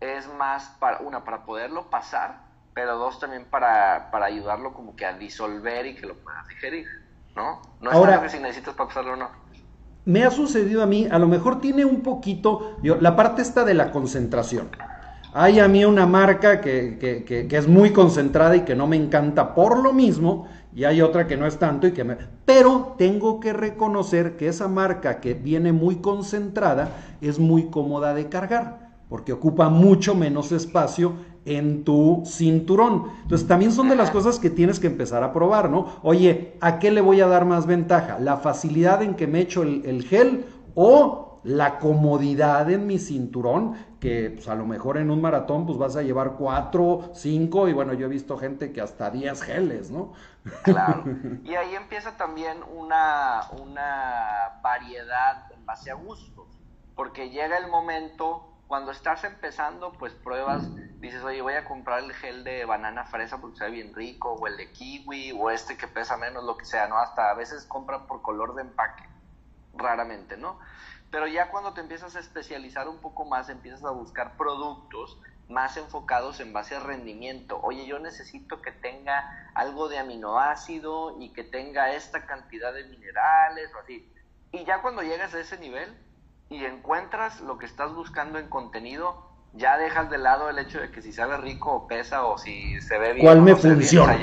es 0.00 0.28
más 0.34 0.76
para, 0.78 0.98
una, 0.98 1.24
para 1.24 1.46
poderlo 1.46 1.88
pasar, 1.88 2.42
pero 2.74 2.98
dos, 2.98 3.18
también 3.18 3.46
para, 3.46 4.10
para 4.10 4.26
ayudarlo 4.26 4.74
como 4.74 4.94
que 4.94 5.06
a 5.06 5.14
disolver 5.14 5.86
y 5.86 5.96
que 5.96 6.06
lo 6.06 6.22
puedas 6.22 6.46
digerir, 6.48 6.86
¿no? 7.34 7.62
No 7.80 7.92
es 7.92 7.96
Ahora, 7.96 8.20
que 8.20 8.28
si 8.28 8.38
necesitas 8.38 8.74
para 8.74 8.88
pasarlo 8.88 9.14
o 9.14 9.16
no. 9.16 9.30
me 10.04 10.24
ha 10.24 10.30
sucedido 10.30 10.82
a 10.82 10.86
mí, 10.86 11.08
a 11.10 11.18
lo 11.18 11.26
mejor 11.26 11.60
tiene 11.62 11.86
un 11.86 12.02
poquito, 12.02 12.76
la 12.82 13.16
parte 13.16 13.40
esta 13.40 13.64
de 13.64 13.72
la 13.72 13.92
concentración. 13.92 14.70
Hay 15.32 15.60
a 15.60 15.68
mí 15.68 15.84
una 15.84 16.06
marca 16.06 16.60
que, 16.60 16.98
que, 16.98 17.56
es 17.56 17.68
muy 17.68 17.90
concentrada 17.90 18.56
y 18.56 18.62
que 18.62 18.74
no 18.74 18.88
me 18.88 18.96
encanta 18.96 19.54
por 19.54 19.78
lo 19.78 19.92
mismo, 19.92 20.48
y 20.74 20.84
hay 20.84 21.02
otra 21.02 21.26
que 21.26 21.36
no 21.36 21.46
es 21.46 21.56
tanto 21.56 21.86
y 21.86 21.92
que 21.92 22.02
me... 22.02 22.16
Pero 22.44 22.94
tengo 22.98 23.38
que 23.38 23.52
reconocer 23.52 24.36
que 24.36 24.48
esa 24.48 24.66
marca 24.66 25.20
que 25.20 25.34
viene 25.34 25.72
muy 25.72 25.96
concentrada 25.96 26.90
es 27.20 27.38
muy 27.38 27.66
cómoda 27.66 28.12
de 28.12 28.28
cargar, 28.28 28.90
porque 29.08 29.32
ocupa 29.32 29.68
mucho 29.68 30.16
menos 30.16 30.50
espacio 30.50 31.14
en 31.44 31.84
tu 31.84 32.22
cinturón. 32.26 33.04
Entonces 33.22 33.46
también 33.46 33.70
son 33.70 33.88
de 33.88 33.96
las 33.96 34.10
cosas 34.10 34.40
que 34.40 34.50
tienes 34.50 34.80
que 34.80 34.88
empezar 34.88 35.22
a 35.22 35.32
probar, 35.32 35.70
¿no? 35.70 35.86
Oye, 36.02 36.56
¿a 36.60 36.80
qué 36.80 36.90
le 36.90 37.00
voy 37.00 37.20
a 37.20 37.28
dar 37.28 37.44
más 37.44 37.66
ventaja? 37.66 38.18
¿La 38.18 38.36
facilidad 38.36 39.02
en 39.02 39.14
que 39.14 39.28
me 39.28 39.40
echo 39.40 39.62
el, 39.62 39.82
el 39.86 40.02
gel 40.04 40.44
o 40.74 41.29
la 41.42 41.78
comodidad 41.78 42.70
en 42.70 42.86
mi 42.86 42.98
cinturón? 42.98 43.76
Que 44.00 44.30
pues, 44.30 44.48
a 44.48 44.54
lo 44.54 44.66
mejor 44.66 44.98
en 44.98 45.10
un 45.10 45.20
maratón 45.20 45.66
pues 45.66 45.78
vas 45.78 45.96
a 45.96 46.02
llevar 46.02 46.32
cuatro, 46.32 47.10
cinco 47.14 47.68
y 47.68 47.72
bueno, 47.72 47.92
yo 47.94 48.06
he 48.06 48.08
visto 48.08 48.38
gente 48.38 48.72
que 48.72 48.80
hasta 48.80 49.10
diez 49.10 49.42
geles, 49.42 49.90
¿no? 49.90 50.12
Claro. 50.62 51.04
Y 51.44 51.54
ahí 51.54 51.74
empieza 51.74 52.16
también 52.16 52.58
una, 52.76 53.42
una 53.60 54.60
variedad 54.62 55.50
en 55.52 55.66
base 55.66 55.90
a 55.90 55.94
gustos, 55.94 56.46
porque 56.94 57.30
llega 57.30 57.58
el 57.58 57.68
momento 57.68 58.50
cuando 58.70 58.92
estás 58.92 59.24
empezando, 59.24 59.90
pues 59.98 60.14
pruebas, 60.14 60.68
dices, 61.00 61.24
oye, 61.24 61.42
voy 61.42 61.54
a 61.54 61.64
comprar 61.64 62.04
el 62.04 62.12
gel 62.12 62.44
de 62.44 62.64
banana 62.64 63.04
fresa 63.04 63.40
porque 63.40 63.56
se 63.56 63.64
ve 63.64 63.70
bien 63.72 63.92
rico, 63.92 64.34
o 64.34 64.46
el 64.46 64.56
de 64.56 64.70
kiwi, 64.70 65.32
o 65.32 65.50
este 65.50 65.76
que 65.76 65.88
pesa 65.88 66.16
menos, 66.16 66.44
lo 66.44 66.56
que 66.56 66.64
sea, 66.64 66.86
¿no? 66.86 66.96
Hasta 66.96 67.30
a 67.30 67.34
veces 67.34 67.64
compran 67.64 68.06
por 68.06 68.22
color 68.22 68.54
de 68.54 68.62
empaque, 68.62 69.02
raramente, 69.74 70.36
¿no? 70.36 70.60
Pero 71.10 71.26
ya 71.26 71.50
cuando 71.50 71.72
te 71.74 71.80
empiezas 71.80 72.14
a 72.16 72.20
especializar 72.20 72.88
un 72.88 72.98
poco 72.98 73.24
más, 73.24 73.48
empiezas 73.48 73.84
a 73.84 73.90
buscar 73.90 74.36
productos 74.36 75.18
más 75.48 75.76
enfocados 75.76 76.38
en 76.40 76.52
base 76.52 76.76
a 76.76 76.80
rendimiento. 76.80 77.58
Oye, 77.62 77.86
yo 77.86 77.98
necesito 77.98 78.62
que 78.62 78.70
tenga 78.70 79.50
algo 79.54 79.88
de 79.88 79.98
aminoácido 79.98 81.20
y 81.20 81.32
que 81.32 81.42
tenga 81.42 81.92
esta 81.92 82.26
cantidad 82.26 82.72
de 82.72 82.84
minerales 82.84 83.70
o 83.74 83.80
así. 83.80 84.08
Y 84.52 84.64
ya 84.64 84.82
cuando 84.82 85.02
llegas 85.02 85.34
a 85.34 85.40
ese 85.40 85.58
nivel, 85.58 85.96
y 86.50 86.64
encuentras 86.64 87.40
lo 87.40 87.58
que 87.58 87.66
estás 87.66 87.94
buscando 87.94 88.38
en 88.38 88.48
contenido, 88.48 89.30
ya 89.52 89.78
dejas 89.78 90.10
de 90.10 90.18
lado 90.18 90.50
el 90.50 90.58
hecho 90.58 90.80
de 90.80 90.90
que 90.90 91.00
si 91.00 91.12
sabe 91.12 91.36
rico 91.36 91.72
o 91.72 91.86
pesa 91.86 92.24
o 92.24 92.38
si 92.38 92.80
se 92.80 92.98
ve 92.98 93.12
bien. 93.14 93.24
¿Cuál 93.24 93.40
me 93.40 93.54
funciona? 93.54 94.18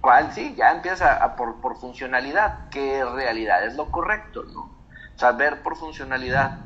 ¿Cuál? 0.00 0.32
Sí, 0.32 0.54
ya 0.56 0.72
empieza 0.72 1.22
a, 1.22 1.36
por, 1.36 1.60
por, 1.60 1.78
funcionalidad, 1.78 2.70
que 2.70 3.00
en 3.00 3.14
realidad 3.14 3.64
es 3.66 3.74
lo 3.74 3.90
correcto, 3.90 4.44
¿no? 4.44 4.75
O 5.16 5.18
sea, 5.18 5.32
ver 5.32 5.62
por 5.62 5.76
funcionalidad. 5.76 6.58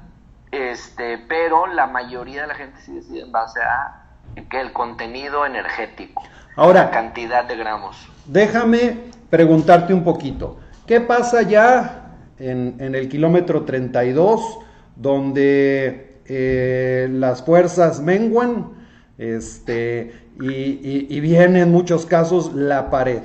Este, 0.50 1.18
pero 1.28 1.66
la 1.66 1.86
mayoría 1.86 2.42
de 2.42 2.48
la 2.48 2.54
gente 2.54 2.80
sí 2.82 2.92
decide 2.92 3.22
en 3.22 3.32
base 3.32 3.60
a 3.60 4.02
que 4.50 4.60
el 4.60 4.72
contenido 4.72 5.46
energético. 5.46 6.22
Ahora, 6.56 6.84
la 6.84 6.90
cantidad 6.90 7.44
de 7.44 7.56
gramos. 7.56 7.96
Déjame 8.26 8.96
preguntarte 9.30 9.94
un 9.94 10.04
poquito. 10.04 10.58
¿Qué 10.86 11.00
pasa 11.00 11.42
ya 11.42 12.16
en, 12.38 12.76
en 12.80 12.94
el 12.94 13.08
kilómetro 13.08 13.64
32? 13.64 14.58
donde 15.00 16.20
eh, 16.26 17.08
las 17.10 17.42
fuerzas 17.42 18.00
menguan 18.00 18.72
este, 19.18 20.12
y, 20.40 21.06
y, 21.14 21.20
viene 21.20 21.60
en 21.60 21.70
muchos 21.70 22.06
casos 22.06 22.54
la 22.54 22.90
pared. 22.90 23.22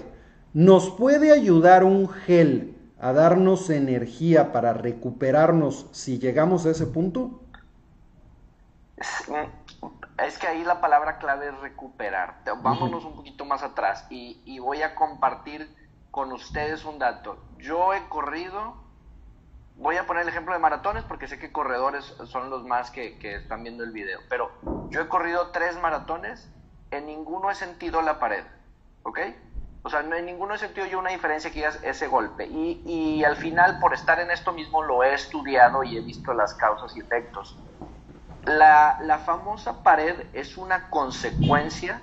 ¿Nos 0.54 0.90
puede 0.90 1.32
ayudar 1.32 1.84
un 1.84 2.10
gel 2.10 2.75
a 3.00 3.14
darnos 3.14 3.70
energía 3.70 4.52
para 4.52 4.74
recuperarnos 4.74 5.88
si 5.92 6.20
llegamos 6.20 6.66
a 6.66 6.72
ese 6.72 6.88
punto? 6.88 7.42
Es 10.18 10.38
que 10.38 10.48
ahí 10.48 10.64
la 10.64 10.80
palabra 10.82 11.18
clave 11.18 11.50
es 11.50 11.60
recuperar. 11.60 12.42
Vámonos 12.62 13.04
un 13.06 13.16
poquito 13.16 13.46
más 13.46 13.64
atrás 13.64 14.06
y, 14.10 14.42
y 14.46 14.60
voy 14.60 14.82
a 14.82 14.96
compartir 14.96 15.70
con 16.12 16.32
ustedes 16.32 16.86
un 16.86 17.00
dato. 17.00 17.38
Yo 17.58 17.94
he 17.94 18.08
corrido 18.08 18.86
voy 19.78 19.98
a 19.98 20.08
poner 20.08 20.24
el 20.24 20.30
ejemplo 20.30 20.54
de 20.54 20.60
maratones 20.60 21.04
porque 21.04 21.28
sé 21.28 21.38
que 21.38 21.52
corredores 21.52 22.06
son 22.26 22.50
los 22.50 22.64
más 22.64 22.92
que, 22.92 23.18
están 23.22 23.64
viendo 23.64 23.84
el 23.84 23.92
video, 23.92 24.20
pero 24.30 24.52
yo 24.90 25.02
he 25.02 25.08
corrido 25.08 25.52
tres 25.52 25.80
maratones, 25.82 26.50
en 26.92 27.08
ninguno 27.08 27.50
he 27.50 27.56
sentido 27.56 28.02
la 28.02 28.20
pared, 28.20 28.44
¿ok? 29.04 29.20
O 29.86 29.90
sea, 29.92 30.00
en 30.00 30.26
ninguno 30.26 30.58
sentido 30.58 30.88
yo 30.88 30.98
una 30.98 31.12
diferencia 31.12 31.52
que 31.52 31.64
es 31.64 31.80
ese 31.84 32.08
golpe. 32.08 32.48
Y, 32.48 32.82
y 32.88 33.24
al 33.24 33.36
final, 33.36 33.78
por 33.80 33.94
estar 33.94 34.20
en 34.20 34.32
esto 34.32 34.52
mismo, 34.52 34.82
lo 34.82 35.04
he 35.04 35.14
estudiado 35.14 35.84
y 35.84 35.96
he 35.96 36.02
visto 36.02 36.34
las 36.34 36.56
causas 36.56 36.98
y 36.98 37.02
efectos. 37.02 37.56
La, 38.46 38.98
la 39.04 39.20
famosa 39.20 39.84
pared 39.84 40.26
es 40.34 40.58
una 40.58 40.90
consecuencia 40.90 42.02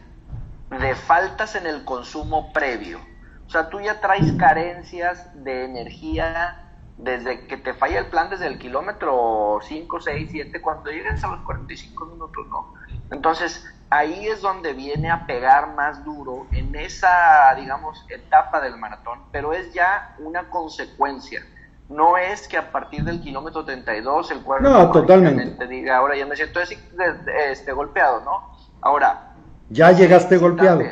de 0.70 0.94
faltas 0.94 1.56
en 1.56 1.66
el 1.66 1.84
consumo 1.84 2.52
previo. 2.52 3.00
O 3.48 3.50
sea, 3.50 3.68
tú 3.68 3.80
ya 3.80 4.00
traes 4.00 4.30
carencias 4.34 5.28
de 5.42 5.64
energía 5.64 6.62
desde 6.98 7.48
que 7.48 7.56
te 7.56 7.74
falla 7.74 7.98
el 7.98 8.06
plan 8.06 8.30
desde 8.30 8.46
el 8.46 8.60
kilómetro 8.60 9.58
5, 9.60 10.00
6, 10.00 10.28
7, 10.30 10.60
cuando 10.60 10.88
llegues 10.92 11.24
a 11.24 11.26
los 11.26 11.40
45 11.40 12.06
minutos, 12.06 12.46
no. 12.46 12.74
Entonces, 13.10 13.66
ahí 13.92 14.26
es 14.26 14.40
donde 14.40 14.72
viene 14.72 15.10
a 15.10 15.26
pegar 15.26 15.74
más 15.74 16.02
duro 16.02 16.46
en 16.50 16.74
esa, 16.74 17.54
digamos, 17.56 18.04
etapa 18.08 18.60
del 18.60 18.76
maratón, 18.78 19.20
pero 19.30 19.52
es 19.52 19.72
ya 19.74 20.16
una 20.18 20.48
consecuencia. 20.48 21.46
No 21.90 22.16
es 22.16 22.48
que 22.48 22.56
a 22.56 22.72
partir 22.72 23.04
del 23.04 23.20
kilómetro 23.20 23.66
32 23.66 24.30
el 24.30 24.40
cuerpo 24.40 24.66
no, 24.66 24.90
totalmente. 24.90 25.66
diga, 25.66 25.98
ahora 25.98 26.16
ya 26.16 26.24
me 26.24 26.36
siento 26.36 26.60
este, 27.50 27.72
golpeado, 27.72 28.22
¿no? 28.22 28.56
Ahora. 28.80 29.34
Ya 29.68 29.92
llegaste 29.92 30.38
golpeado. 30.38 30.82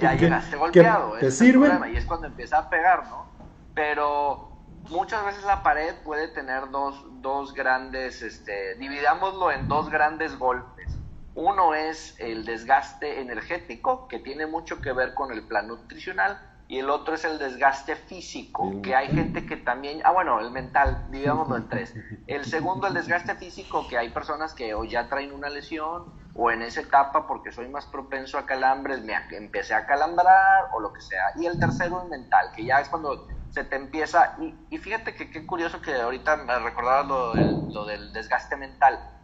ya 0.00 0.14
llegaste 0.16 0.56
golpeado. 0.56 1.12
¿Te 1.20 1.30
sirve? 1.30 1.70
y 1.92 1.96
es 1.96 2.04
cuando 2.06 2.26
empieza 2.26 2.58
a 2.58 2.70
pegar, 2.70 3.04
¿no? 3.08 3.26
Pero 3.72 4.50
muchas 4.88 5.24
veces 5.24 5.44
la 5.44 5.62
pared 5.62 5.94
puede 6.02 6.26
tener 6.26 6.70
dos, 6.70 7.04
dos 7.22 7.54
grandes, 7.54 8.20
este, 8.22 8.74
dividámoslo 8.80 9.52
en 9.52 9.68
dos 9.68 9.90
grandes 9.90 10.36
golpes. 10.36 10.99
Uno 11.40 11.72
es 11.72 12.16
el 12.18 12.44
desgaste 12.44 13.22
energético, 13.22 14.08
que 14.08 14.18
tiene 14.18 14.46
mucho 14.46 14.82
que 14.82 14.92
ver 14.92 15.14
con 15.14 15.32
el 15.32 15.42
plan 15.48 15.68
nutricional, 15.68 16.38
y 16.68 16.80
el 16.80 16.90
otro 16.90 17.14
es 17.14 17.24
el 17.24 17.38
desgaste 17.38 17.96
físico, 17.96 18.70
que 18.82 18.94
hay 18.94 19.08
gente 19.08 19.46
que 19.46 19.56
también, 19.56 20.02
ah 20.04 20.12
bueno, 20.12 20.38
el 20.38 20.50
mental, 20.50 21.06
dividámoslo 21.10 21.56
en 21.56 21.68
tres. 21.70 21.94
El 22.26 22.44
segundo, 22.44 22.88
el 22.88 22.94
desgaste 22.94 23.34
físico, 23.36 23.88
que 23.88 23.96
hay 23.96 24.10
personas 24.10 24.52
que 24.52 24.74
o 24.74 24.84
ya 24.84 25.08
traen 25.08 25.32
una 25.32 25.48
lesión, 25.48 26.12
o 26.34 26.50
en 26.50 26.60
esa 26.60 26.82
etapa, 26.82 27.26
porque 27.26 27.52
soy 27.52 27.68
más 27.68 27.86
propenso 27.86 28.36
a 28.36 28.44
calambres, 28.44 29.02
me 29.02 29.14
empecé 29.30 29.72
a 29.72 29.86
calambrar, 29.86 30.68
o 30.74 30.80
lo 30.80 30.92
que 30.92 31.00
sea. 31.00 31.24
Y 31.36 31.46
el 31.46 31.58
tercero, 31.58 32.02
el 32.02 32.10
mental, 32.10 32.52
que 32.54 32.66
ya 32.66 32.80
es 32.80 32.90
cuando 32.90 33.26
se 33.48 33.64
te 33.64 33.76
empieza, 33.76 34.36
y, 34.38 34.76
fíjate 34.76 35.14
que 35.14 35.30
qué 35.30 35.46
curioso 35.46 35.80
que 35.80 35.94
ahorita 35.94 36.36
me 36.36 36.58
recordaba 36.58 37.02
lo 37.02 37.34
lo 37.34 37.86
del 37.86 38.12
desgaste 38.12 38.56
mental. 38.56 39.19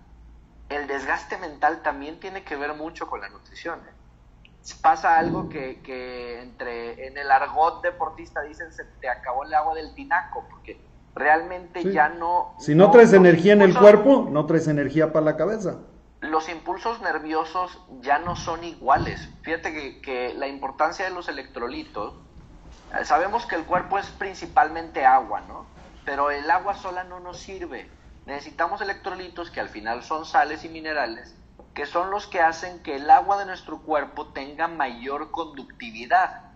El 0.68 0.86
desgaste 0.86 1.38
mental 1.38 1.82
también 1.82 2.18
tiene 2.18 2.42
que 2.42 2.56
ver 2.56 2.74
mucho 2.74 3.06
con 3.06 3.20
la 3.20 3.28
nutrición. 3.28 3.80
¿eh? 3.80 3.92
Pasa 4.82 5.18
algo 5.18 5.48
que, 5.48 5.80
que, 5.82 6.42
entre 6.42 7.06
en 7.06 7.16
el 7.16 7.30
argot 7.30 7.82
deportista 7.82 8.42
dicen 8.42 8.72
se 8.72 8.84
te 8.84 9.08
acabó 9.08 9.44
el 9.44 9.54
agua 9.54 9.74
del 9.74 9.94
tinaco, 9.94 10.44
porque 10.50 10.80
realmente 11.14 11.92
ya 11.92 12.08
no... 12.08 12.54
Si 12.58 12.74
no, 12.74 12.90
traes 12.90 13.12
energía 13.12 13.52
en 13.52 13.62
el 13.62 13.78
cuerpo, 13.78 14.28
no 14.30 14.46
traes 14.46 14.66
energía 14.66 15.12
para 15.12 15.24
la 15.24 15.36
cabeza. 15.36 15.78
Los 16.20 16.48
impulsos 16.48 17.00
nerviosos 17.00 17.80
ya 18.00 18.18
no 18.18 18.34
son 18.34 18.64
iguales. 18.64 19.28
Fíjate 19.42 19.72
que, 19.72 20.00
que 20.00 20.34
la 20.34 20.48
importancia 20.48 21.04
de 21.04 21.12
los 21.12 21.28
electrolitos 21.28 22.14
eh, 22.94 23.04
sabemos 23.04 23.46
que 23.46 23.56
el 23.56 23.64
cuerpo 23.64 23.98
es 23.98 24.06
principalmente 24.06 25.04
agua, 25.04 25.42
¿no? 25.48 25.66
Pero 26.04 26.30
el 26.30 26.50
agua 26.50 26.74
sola 26.74 27.04
no 27.04 27.20
nos 27.20 27.38
sirve. 27.38 27.88
Necesitamos 28.26 28.80
electrolitos 28.80 29.52
que 29.52 29.60
al 29.60 29.68
final 29.68 30.02
son 30.02 30.26
sales 30.26 30.64
y 30.64 30.68
minerales, 30.68 31.36
que 31.74 31.86
son 31.86 32.10
los 32.10 32.26
que 32.26 32.40
hacen 32.40 32.82
que 32.82 32.96
el 32.96 33.08
agua 33.08 33.38
de 33.38 33.46
nuestro 33.46 33.82
cuerpo 33.82 34.32
tenga 34.32 34.66
mayor 34.66 35.30
conductividad. 35.30 36.50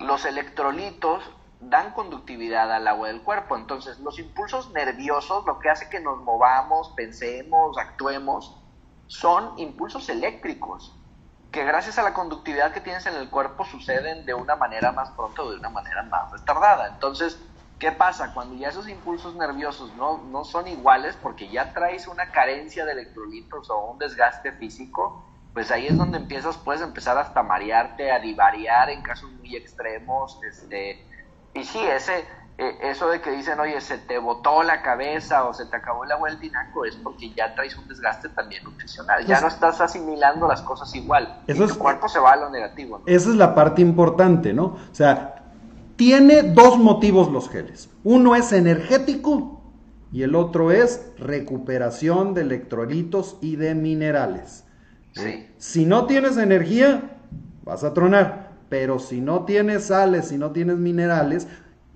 Los 0.00 0.24
electrolitos 0.24 1.22
dan 1.60 1.92
conductividad 1.92 2.72
al 2.72 2.88
agua 2.88 3.08
del 3.08 3.22
cuerpo. 3.22 3.56
Entonces, 3.56 4.00
los 4.00 4.18
impulsos 4.18 4.72
nerviosos, 4.72 5.46
lo 5.46 5.60
que 5.60 5.70
hace 5.70 5.88
que 5.88 6.00
nos 6.00 6.18
movamos, 6.18 6.92
pensemos, 6.96 7.78
actuemos, 7.78 8.60
son 9.06 9.56
impulsos 9.56 10.08
eléctricos 10.08 10.96
que 11.52 11.64
gracias 11.64 11.98
a 11.98 12.02
la 12.02 12.12
conductividad 12.12 12.72
que 12.72 12.80
tienes 12.80 13.06
en 13.06 13.14
el 13.14 13.30
cuerpo 13.30 13.64
suceden 13.64 14.26
de 14.26 14.34
una 14.34 14.56
manera 14.56 14.92
más 14.92 15.10
pronto 15.12 15.44
o 15.44 15.50
de 15.50 15.58
una 15.58 15.70
manera 15.70 16.02
más 16.02 16.30
retardada. 16.32 16.88
Entonces, 16.88 17.38
¿qué 17.78 17.92
pasa? 17.92 18.32
Cuando 18.34 18.56
ya 18.56 18.68
esos 18.68 18.88
impulsos 18.88 19.34
nerviosos 19.36 19.94
no, 19.96 20.18
no 20.18 20.44
son 20.44 20.66
iguales 20.68 21.16
porque 21.22 21.48
ya 21.48 21.72
traes 21.72 22.08
una 22.08 22.30
carencia 22.30 22.84
de 22.84 22.92
electrolitos 22.92 23.70
o 23.70 23.92
un 23.92 23.98
desgaste 23.98 24.52
físico, 24.52 25.24
pues 25.54 25.70
ahí 25.70 25.86
es 25.86 25.96
donde 25.96 26.18
empiezas, 26.18 26.56
puedes 26.58 26.82
empezar 26.82 27.18
hasta 27.18 27.42
marearte, 27.42 28.12
a 28.12 28.18
divariar 28.18 28.90
en 28.90 29.02
casos 29.02 29.30
muy 29.32 29.56
extremos, 29.56 30.38
este, 30.48 31.04
y 31.54 31.64
sí, 31.64 31.80
ese, 31.84 32.24
eh, 32.58 32.76
eso 32.82 33.08
de 33.08 33.20
que 33.20 33.30
dicen, 33.30 33.58
oye, 33.60 33.80
se 33.80 33.98
te 33.98 34.18
botó 34.18 34.62
la 34.62 34.82
cabeza 34.82 35.44
o 35.44 35.54
se 35.54 35.66
te 35.66 35.76
acabó 35.76 36.04
el 36.04 36.12
agua 36.12 36.28
del 36.28 36.40
tinaco, 36.40 36.84
es 36.84 36.96
porque 36.96 37.32
ya 37.32 37.54
traes 37.54 37.76
un 37.76 37.86
desgaste 37.88 38.28
también 38.30 38.64
nutricional. 38.64 39.24
ya 39.26 39.40
no 39.40 39.48
estás 39.48 39.80
asimilando 39.80 40.46
las 40.48 40.62
cosas 40.62 40.92
igual. 40.94 41.42
Eso 41.46 41.64
y 41.64 41.68
tu 41.68 41.78
cuerpo 41.78 42.08
se 42.08 42.18
va 42.18 42.32
a 42.32 42.36
lo 42.36 42.50
negativo. 42.50 43.02
Esa 43.06 43.30
es 43.30 43.36
la 43.36 43.54
parte 43.54 43.80
importante, 43.80 44.52
¿no? 44.52 44.64
O 44.64 44.94
sea, 44.94 45.37
tiene 45.98 46.44
dos 46.44 46.78
motivos 46.78 47.30
los 47.32 47.50
geles. 47.50 47.90
Uno 48.04 48.36
es 48.36 48.52
energético 48.52 49.60
y 50.12 50.22
el 50.22 50.36
otro 50.36 50.70
es 50.70 51.10
recuperación 51.18 52.34
de 52.34 52.42
electrolitos 52.42 53.36
y 53.42 53.56
de 53.56 53.74
minerales. 53.74 54.64
Sí. 55.10 55.48
Si 55.58 55.86
no 55.86 56.06
tienes 56.06 56.36
energía, 56.36 57.18
vas 57.64 57.82
a 57.82 57.94
tronar. 57.94 58.52
Pero 58.68 59.00
si 59.00 59.20
no 59.20 59.44
tienes 59.44 59.86
sales, 59.86 60.28
si 60.28 60.38
no 60.38 60.52
tienes 60.52 60.76
minerales, 60.76 61.48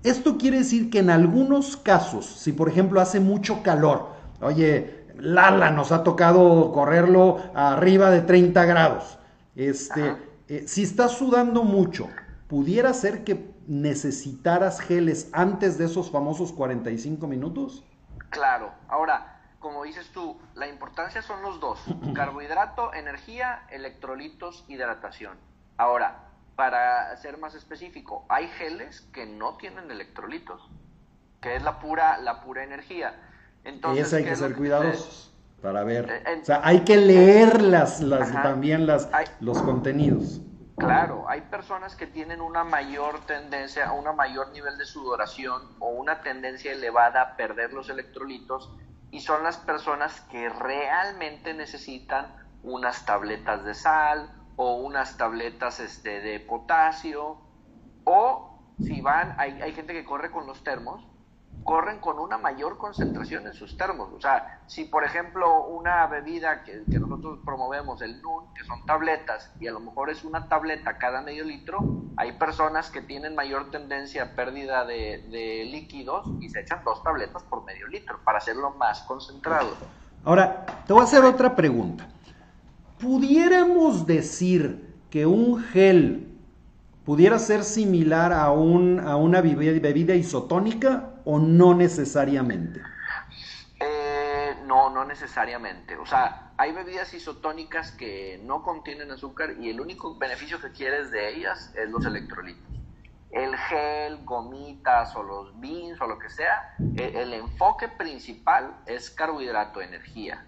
esto 0.03 0.37
quiere 0.37 0.57
decir 0.57 0.89
que 0.89 0.99
en 0.99 1.09
algunos 1.09 1.77
casos, 1.77 2.25
si 2.25 2.51
por 2.51 2.67
ejemplo 2.67 2.99
hace 2.99 3.21
mucho 3.21 3.63
calor, 3.63 4.09
oye, 4.41 5.05
Lala 5.17 5.71
nos 5.71 5.93
ha 5.93 6.03
tocado 6.03 6.73
correrlo 6.73 7.37
arriba 7.55 8.09
de 8.09 8.19
30 8.19 8.65
grados, 8.65 9.17
este, 9.55 10.15
eh, 10.49 10.65
si 10.67 10.83
estás 10.83 11.13
sudando 11.13 11.63
mucho, 11.63 12.09
pudiera 12.49 12.93
ser 12.93 13.23
que 13.23 13.52
necesitaras 13.67 14.79
geles 14.79 15.29
antes 15.33 15.77
de 15.77 15.85
esos 15.85 16.11
famosos 16.11 16.53
45 16.53 17.27
minutos? 17.27 17.83
Claro, 18.29 18.71
ahora, 18.87 19.41
como 19.59 19.83
dices 19.83 20.09
tú, 20.13 20.37
la 20.55 20.67
importancia 20.67 21.21
son 21.21 21.41
los 21.41 21.59
dos, 21.59 21.79
carbohidrato, 22.15 22.93
energía, 22.93 23.65
electrolitos, 23.69 24.65
hidratación. 24.67 25.37
Ahora, 25.77 26.29
para 26.55 27.15
ser 27.17 27.37
más 27.37 27.55
específico, 27.55 28.25
hay 28.29 28.47
geles 28.47 29.01
que 29.13 29.25
no 29.25 29.57
tienen 29.57 29.89
electrolitos, 29.89 30.69
que 31.41 31.55
es 31.55 31.63
la 31.63 31.79
pura, 31.79 32.17
la 32.19 32.41
pura 32.41 32.63
energía. 32.63 33.15
Entonces, 33.63 34.11
y 34.11 34.15
hay 34.17 34.23
que 34.25 34.35
ser 34.35 34.55
cuidadosos 34.55 35.33
para 35.63 35.83
ver. 35.83 36.09
Eh, 36.09 36.39
o 36.41 36.45
sea, 36.45 36.61
hay 36.63 36.81
que 36.81 36.97
leer 36.97 37.61
las, 37.61 37.99
también 38.43 38.85
las, 38.85 39.09
los 39.39 39.61
contenidos. 39.61 40.41
Claro, 40.83 41.29
hay 41.29 41.39
personas 41.39 41.95
que 41.95 42.07
tienen 42.07 42.41
una 42.41 42.65
mayor 42.65 43.25
tendencia, 43.25 43.87
a 43.87 43.93
un 43.93 44.13
mayor 44.17 44.51
nivel 44.51 44.77
de 44.77 44.83
sudoración 44.83 45.61
o 45.79 45.91
una 45.91 46.21
tendencia 46.21 46.73
elevada 46.73 47.21
a 47.21 47.35
perder 47.37 47.71
los 47.71 47.89
electrolitos 47.89 48.69
y 49.09 49.21
son 49.21 49.43
las 49.43 49.57
personas 49.57 50.19
que 50.29 50.49
realmente 50.49 51.53
necesitan 51.53 52.35
unas 52.63 53.05
tabletas 53.05 53.63
de 53.63 53.73
sal 53.75 54.29
o 54.57 54.75
unas 54.75 55.15
tabletas 55.15 55.79
este, 55.79 56.19
de 56.19 56.41
potasio, 56.41 57.37
o 58.03 58.75
si 58.81 58.99
van, 58.99 59.35
hay, 59.37 59.61
hay 59.61 59.71
gente 59.71 59.93
que 59.93 60.03
corre 60.03 60.31
con 60.31 60.45
los 60.47 60.65
termos, 60.65 61.07
corren 61.63 61.99
con 61.99 62.19
una 62.19 62.37
mayor 62.37 62.77
concentración 62.77 63.47
en 63.47 63.53
sus 63.53 63.77
termos. 63.77 64.09
O 64.15 64.21
sea, 64.21 64.61
si 64.67 64.85
por 64.85 65.03
ejemplo 65.03 65.65
una 65.67 66.05
bebida 66.07 66.63
que, 66.63 66.83
nosotros 66.87 67.39
promovemos, 67.45 68.01
el 68.01 68.21
NUN, 68.21 68.53
que 68.53 68.63
son 68.65 68.85
tabletas, 68.85 69.51
y 69.59 69.67
a 69.67 69.71
lo 69.71 69.79
mejor 69.79 70.09
es 70.09 70.23
una 70.23 70.47
tableta 70.47 70.97
cada 70.97 71.21
medio 71.21 71.43
litro, 71.43 71.79
hay 72.17 72.33
personas 72.33 72.89
que 72.89 73.01
tienen 73.01 73.35
mayor 73.35 73.71
tendencia 73.71 74.23
a 74.23 74.35
pérdida 74.35 74.85
de, 74.85 75.67
líquidos 75.71 76.27
y 76.39 76.49
se 76.49 76.61
echan 76.61 76.83
dos 76.83 77.01
tabletas 77.03 77.43
por 77.43 77.63
medio 77.63 77.87
litro 77.87 78.19
para 78.23 78.37
hacerlo 78.37 78.71
más 78.71 79.01
concentrado. 79.03 79.69
Ahora, 80.23 80.65
te 80.85 80.93
voy 80.93 81.01
a 81.01 81.05
hacer 81.05 81.23
otra 81.23 81.55
pregunta 81.55 82.07
pudiéramos 83.03 84.07
decir 84.07 84.95
que 85.09 85.25
un 85.25 85.61
gel 85.61 86.29
pudiera 87.03 87.37
ser 87.37 87.65
similar 87.65 88.31
a 88.31 88.49
una 88.51 89.41
bebida 89.41 90.15
isotónica 90.15 91.12
o 91.25 91.39
no 91.39 91.73
necesariamente? 91.73 92.81
Eh, 93.79 94.55
no, 94.65 94.89
no 94.89 95.05
necesariamente. 95.05 95.95
O 95.97 96.05
sea, 96.05 96.53
hay 96.57 96.71
bebidas 96.71 97.13
isotónicas 97.13 97.91
que 97.91 98.41
no 98.43 98.63
contienen 98.63 99.11
azúcar 99.11 99.55
y 99.59 99.69
el 99.69 99.81
único 99.81 100.17
beneficio 100.17 100.59
que 100.59 100.71
quieres 100.71 101.11
de 101.11 101.35
ellas 101.35 101.73
es 101.75 101.89
los 101.89 102.05
electrolitos. 102.05 102.63
El 103.31 103.55
gel, 103.57 104.23
gomitas 104.25 105.15
o 105.15 105.23
los 105.23 105.59
beans 105.59 105.99
o 105.99 106.07
lo 106.07 106.19
que 106.19 106.29
sea, 106.29 106.75
el, 106.77 107.15
el 107.15 107.33
enfoque 107.33 107.87
principal 107.87 108.77
es 108.85 109.09
carbohidrato, 109.09 109.81
energía 109.81 110.45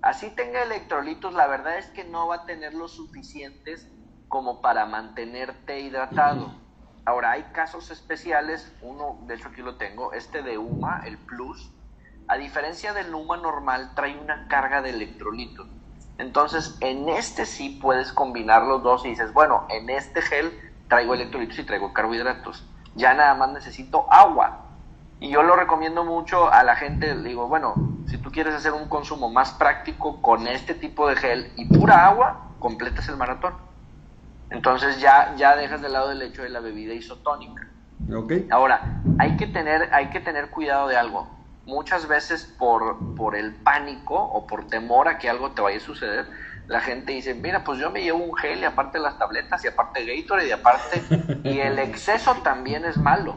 Así 0.00 0.30
tenga 0.30 0.62
electrolitos, 0.62 1.34
la 1.34 1.46
verdad 1.46 1.78
es 1.78 1.86
que 1.86 2.04
no 2.04 2.28
va 2.28 2.36
a 2.36 2.46
tener 2.46 2.72
los 2.72 2.92
suficientes 2.92 3.88
como 4.28 4.60
para 4.60 4.86
mantenerte 4.86 5.80
hidratado. 5.80 6.54
Ahora, 7.08 7.30
hay 7.30 7.44
casos 7.54 7.90
especiales, 7.90 8.70
uno, 8.82 9.16
de 9.22 9.36
hecho 9.36 9.48
aquí 9.48 9.62
lo 9.62 9.76
tengo, 9.76 10.12
este 10.12 10.42
de 10.42 10.58
UMA, 10.58 11.04
el 11.06 11.16
Plus, 11.16 11.72
a 12.28 12.36
diferencia 12.36 12.92
del 12.92 13.14
UMA 13.14 13.38
normal, 13.38 13.92
trae 13.94 14.14
una 14.18 14.46
carga 14.46 14.82
de 14.82 14.90
electrolitos. 14.90 15.66
Entonces, 16.18 16.76
en 16.80 17.08
este 17.08 17.46
sí 17.46 17.78
puedes 17.80 18.12
combinar 18.12 18.64
los 18.64 18.82
dos 18.82 19.06
y 19.06 19.08
dices, 19.08 19.32
bueno, 19.32 19.64
en 19.70 19.88
este 19.88 20.20
gel 20.20 20.52
traigo 20.90 21.14
electrolitos 21.14 21.58
y 21.58 21.64
traigo 21.64 21.94
carbohidratos. 21.94 22.68
Ya 22.94 23.14
nada 23.14 23.34
más 23.36 23.52
necesito 23.52 24.04
agua. 24.12 24.66
Y 25.18 25.30
yo 25.30 25.42
lo 25.42 25.56
recomiendo 25.56 26.04
mucho 26.04 26.52
a 26.52 26.62
la 26.62 26.76
gente, 26.76 27.16
digo, 27.22 27.48
bueno, 27.48 27.72
si 28.06 28.18
tú 28.18 28.30
quieres 28.30 28.54
hacer 28.54 28.74
un 28.74 28.86
consumo 28.90 29.30
más 29.30 29.52
práctico 29.52 30.20
con 30.20 30.46
este 30.46 30.74
tipo 30.74 31.08
de 31.08 31.16
gel 31.16 31.54
y 31.56 31.64
pura 31.74 32.04
agua, 32.04 32.50
completas 32.58 33.08
el 33.08 33.16
maratón. 33.16 33.67
Entonces 34.50 35.00
ya, 35.00 35.34
ya 35.36 35.56
dejas 35.56 35.82
de 35.82 35.88
lado 35.88 36.10
el 36.10 36.22
hecho 36.22 36.42
de 36.42 36.48
la 36.48 36.60
bebida 36.60 36.94
isotónica. 36.94 37.68
Okay. 38.12 38.48
Ahora, 38.50 39.02
hay 39.18 39.36
que, 39.36 39.46
tener, 39.46 39.88
hay 39.92 40.10
que 40.10 40.20
tener 40.20 40.50
cuidado 40.50 40.88
de 40.88 40.96
algo. 40.96 41.28
Muchas 41.66 42.08
veces 42.08 42.54
por, 42.58 43.14
por 43.14 43.36
el 43.36 43.54
pánico 43.54 44.14
o 44.14 44.46
por 44.46 44.66
temor 44.68 45.08
a 45.08 45.18
que 45.18 45.28
algo 45.28 45.50
te 45.50 45.60
vaya 45.60 45.76
a 45.76 45.80
suceder, 45.80 46.26
la 46.66 46.80
gente 46.80 47.12
dice, 47.12 47.34
mira, 47.34 47.64
pues 47.64 47.78
yo 47.78 47.90
me 47.90 48.02
llevo 48.02 48.18
un 48.18 48.34
gel 48.36 48.60
y 48.60 48.64
aparte 48.64 48.98
las 48.98 49.18
tabletas 49.18 49.64
y 49.64 49.68
aparte 49.68 50.04
Gatorade 50.04 50.48
y 50.48 50.52
aparte... 50.52 51.02
y 51.44 51.58
el 51.60 51.78
exceso 51.78 52.34
también 52.42 52.84
es 52.84 52.96
malo 52.96 53.36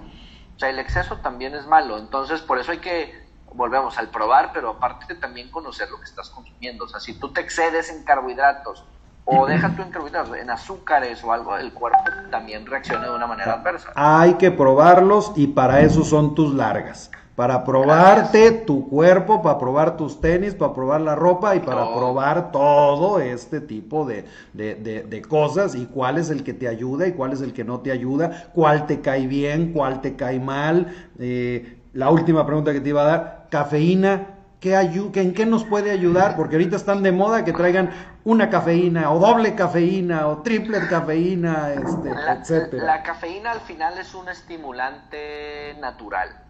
sea, 0.61 0.69
el 0.69 0.79
exceso 0.79 1.17
también 1.17 1.55
es 1.55 1.65
malo. 1.67 1.97
Entonces, 1.97 2.41
por 2.41 2.59
eso 2.59 2.71
hay 2.71 2.77
que, 2.77 3.27
volvemos 3.53 3.97
al 3.97 4.09
probar, 4.09 4.51
pero 4.53 4.69
aparte 4.69 5.15
también 5.15 5.51
conocer 5.51 5.89
lo 5.89 5.97
que 5.97 6.05
estás 6.05 6.29
consumiendo. 6.29 6.85
O 6.85 6.87
sea, 6.87 6.99
si 6.99 7.19
tú 7.19 7.33
te 7.33 7.41
excedes 7.41 7.89
en 7.89 8.03
carbohidratos 8.03 8.85
o 9.25 9.45
dejas 9.45 9.75
tú 9.75 9.81
en 9.81 9.91
carbohidratos, 9.91 10.37
en 10.37 10.49
azúcares 10.49 11.23
o 11.23 11.31
algo, 11.31 11.57
el 11.57 11.73
cuerpo 11.73 11.99
también 12.29 12.65
reacciona 12.65 13.07
de 13.07 13.15
una 13.15 13.27
manera 13.27 13.53
adversa. 13.53 13.91
Hay 13.95 14.35
que 14.35 14.51
probarlos 14.51 15.31
y 15.35 15.47
para 15.47 15.81
eso 15.81 16.03
son 16.03 16.35
tus 16.35 16.53
largas 16.53 17.11
para 17.35 17.63
probarte 17.63 18.51
tu 18.51 18.87
cuerpo, 18.87 19.41
para 19.41 19.57
probar 19.57 19.97
tus 19.97 20.19
tenis, 20.19 20.53
para 20.53 20.73
probar 20.73 21.01
la 21.01 21.15
ropa 21.15 21.55
y 21.55 21.59
para 21.59 21.91
probar 21.91 22.51
todo 22.51 23.19
este 23.19 23.61
tipo 23.61 24.05
de, 24.05 24.25
de, 24.53 25.21
cosas 25.27 25.73
y 25.73 25.85
cuál 25.85 26.17
es 26.17 26.29
el 26.29 26.43
que 26.43 26.53
te 26.53 26.67
ayuda 26.67 27.07
y 27.07 27.13
cuál 27.13 27.33
es 27.33 27.41
el 27.41 27.53
que 27.53 27.63
no 27.63 27.79
te 27.79 27.91
ayuda, 27.91 28.51
cuál 28.53 28.85
te 28.85 29.01
cae 29.01 29.27
bien, 29.27 29.71
cuál 29.71 30.01
te 30.01 30.15
cae 30.15 30.39
mal. 30.39 30.93
Eh, 31.19 31.79
la 31.93 32.09
última 32.11 32.45
pregunta 32.45 32.73
que 32.73 32.81
te 32.81 32.89
iba 32.89 33.01
a 33.01 33.05
dar, 33.05 33.47
cafeína, 33.49 34.35
¿qué 34.59 34.75
¿en 34.75 35.33
qué 35.33 35.45
nos 35.45 35.63
puede 35.63 35.89
ayudar? 35.89 36.35
Porque 36.35 36.57
ahorita 36.57 36.75
están 36.75 37.01
de 37.01 37.11
moda 37.11 37.43
que 37.43 37.53
traigan 37.53 37.89
una 38.23 38.49
cafeína 38.49 39.11
o 39.11 39.19
doble 39.19 39.55
cafeína 39.55 40.27
o 40.27 40.41
triple 40.41 40.87
cafeína, 40.87 41.73
este, 41.73 42.09
etcétera. 42.09 42.85
La 42.85 43.03
cafeína 43.03 43.51
al 43.51 43.61
final 43.61 43.97
es 43.97 44.13
un 44.13 44.29
estimulante 44.29 45.75
natural 45.79 46.41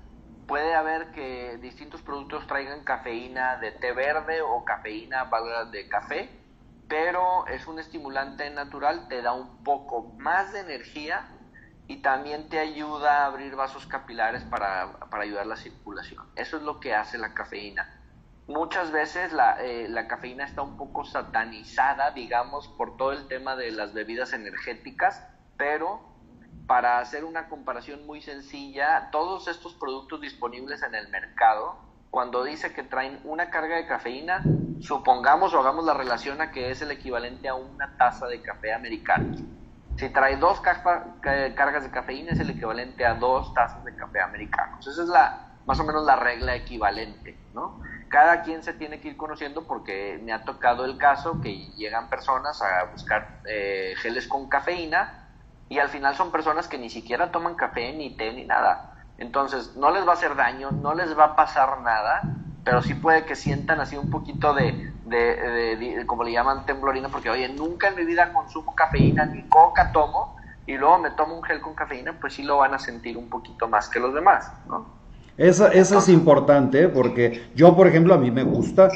puede 0.51 0.75
haber 0.75 1.11
que 1.11 1.57
distintos 1.61 2.01
productos 2.01 2.45
traigan 2.45 2.83
cafeína 2.83 3.55
de 3.55 3.71
té 3.71 3.93
verde 3.93 4.41
o 4.41 4.65
cafeína 4.65 5.29
de 5.71 5.87
café, 5.87 6.29
pero 6.89 7.47
es 7.47 7.67
un 7.67 7.79
estimulante 7.79 8.49
natural, 8.49 9.07
te 9.07 9.21
da 9.21 9.31
un 9.31 9.63
poco 9.63 10.13
más 10.17 10.51
de 10.51 10.59
energía 10.59 11.25
y 11.87 12.01
también 12.01 12.49
te 12.49 12.59
ayuda 12.59 13.19
a 13.19 13.25
abrir 13.27 13.55
vasos 13.55 13.85
capilares 13.85 14.43
para, 14.43 14.91
para 15.09 15.23
ayudar 15.23 15.47
la 15.47 15.55
circulación. 15.55 16.25
Eso 16.35 16.57
es 16.57 16.63
lo 16.63 16.81
que 16.81 16.95
hace 16.95 17.17
la 17.17 17.33
cafeína. 17.33 18.00
Muchas 18.51 18.91
veces 18.91 19.31
la, 19.33 19.61
eh, 19.63 19.87
la 19.89 20.07
cafeína 20.07 20.43
está 20.43 20.61
un 20.61 20.77
poco 20.77 21.05
satanizada, 21.05 22.11
digamos, 22.11 22.67
por 22.67 22.97
todo 22.97 23.13
el 23.13 23.27
tema 23.27 23.55
de 23.55 23.71
las 23.71 23.93
bebidas 23.93 24.33
energéticas, 24.33 25.25
pero 25.57 26.01
para 26.67 26.99
hacer 26.99 27.25
una 27.25 27.47
comparación 27.49 28.05
muy 28.05 28.21
sencilla, 28.21 29.09
todos 29.11 29.47
estos 29.47 29.73
productos 29.73 30.21
disponibles 30.21 30.83
en 30.83 30.95
el 30.95 31.09
mercado, 31.09 31.75
cuando 32.09 32.43
dice 32.43 32.73
que 32.73 32.83
traen 32.83 33.19
una 33.23 33.49
carga 33.49 33.77
de 33.77 33.87
cafeína, 33.87 34.43
supongamos 34.81 35.53
o 35.53 35.59
hagamos 35.59 35.85
la 35.85 35.93
relación 35.93 36.41
a 36.41 36.51
que 36.51 36.71
es 36.71 36.81
el 36.81 36.91
equivalente 36.91 37.47
a 37.47 37.55
una 37.55 37.95
taza 37.97 38.27
de 38.27 38.41
café 38.41 38.73
americano. 38.73 39.35
Si 39.97 40.09
trae 40.09 40.37
dos 40.37 40.61
cargas 40.61 41.83
de 41.83 41.91
cafeína 41.91 42.31
es 42.31 42.39
el 42.39 42.49
equivalente 42.49 43.05
a 43.05 43.15
dos 43.15 43.53
tazas 43.53 43.83
de 43.85 43.95
café 43.95 44.21
americanos. 44.21 44.85
Esa 44.87 45.03
es 45.03 45.09
la, 45.09 45.51
más 45.65 45.79
o 45.79 45.83
menos 45.83 46.05
la 46.05 46.15
regla 46.15 46.55
equivalente, 46.55 47.37
¿no? 47.53 47.81
Cada 48.11 48.41
quien 48.43 48.61
se 48.61 48.73
tiene 48.73 48.99
que 48.99 49.07
ir 49.07 49.15
conociendo 49.15 49.65
porque 49.65 50.19
me 50.21 50.33
ha 50.33 50.43
tocado 50.43 50.83
el 50.83 50.97
caso 50.97 51.39
que 51.39 51.71
llegan 51.75 52.09
personas 52.09 52.61
a 52.61 52.91
buscar 52.91 53.39
eh, 53.45 53.93
geles 54.01 54.27
con 54.27 54.49
cafeína 54.49 55.29
y 55.69 55.79
al 55.79 55.87
final 55.87 56.13
son 56.15 56.29
personas 56.29 56.67
que 56.67 56.77
ni 56.77 56.89
siquiera 56.89 57.31
toman 57.31 57.55
café, 57.55 57.93
ni 57.93 58.17
té, 58.17 58.33
ni 58.33 58.43
nada. 58.43 58.93
Entonces, 59.17 59.77
no 59.77 59.91
les 59.91 60.05
va 60.05 60.11
a 60.11 60.15
hacer 60.15 60.35
daño, 60.35 60.73
no 60.73 60.93
les 60.93 61.17
va 61.17 61.23
a 61.23 61.35
pasar 61.37 61.79
nada, 61.79 62.21
pero 62.65 62.81
sí 62.81 62.95
puede 62.95 63.25
que 63.25 63.35
sientan 63.37 63.79
así 63.79 63.95
un 63.95 64.09
poquito 64.09 64.53
de, 64.53 64.75
de, 65.05 66.03
como 66.05 66.25
le 66.25 66.33
llaman, 66.33 66.65
temblorina, 66.65 67.07
porque 67.07 67.29
oye, 67.29 67.47
nunca 67.47 67.87
en 67.87 67.95
mi 67.95 68.03
vida 68.03 68.33
consumo 68.33 68.75
cafeína, 68.75 69.25
ni 69.27 69.47
coca 69.47 69.93
tomo, 69.93 70.35
y 70.65 70.75
luego 70.75 70.99
me 70.99 71.11
tomo 71.11 71.35
un 71.35 71.43
gel 71.43 71.61
con 71.61 71.75
cafeína, 71.75 72.19
pues 72.19 72.33
sí 72.33 72.43
lo 72.43 72.57
van 72.57 72.73
a 72.73 72.79
sentir 72.79 73.17
un 73.17 73.29
poquito 73.29 73.69
más 73.69 73.87
que 73.87 74.01
los 74.01 74.13
demás, 74.13 74.51
¿no? 74.65 75.00
Eso, 75.37 75.67
eso 75.71 75.99
es 75.99 76.09
importante, 76.09 76.83
¿eh? 76.83 76.87
porque 76.87 77.43
yo, 77.55 77.75
por 77.75 77.87
ejemplo, 77.87 78.13
a 78.13 78.17
mí 78.17 78.31
me 78.31 78.43
gusta 78.43 78.89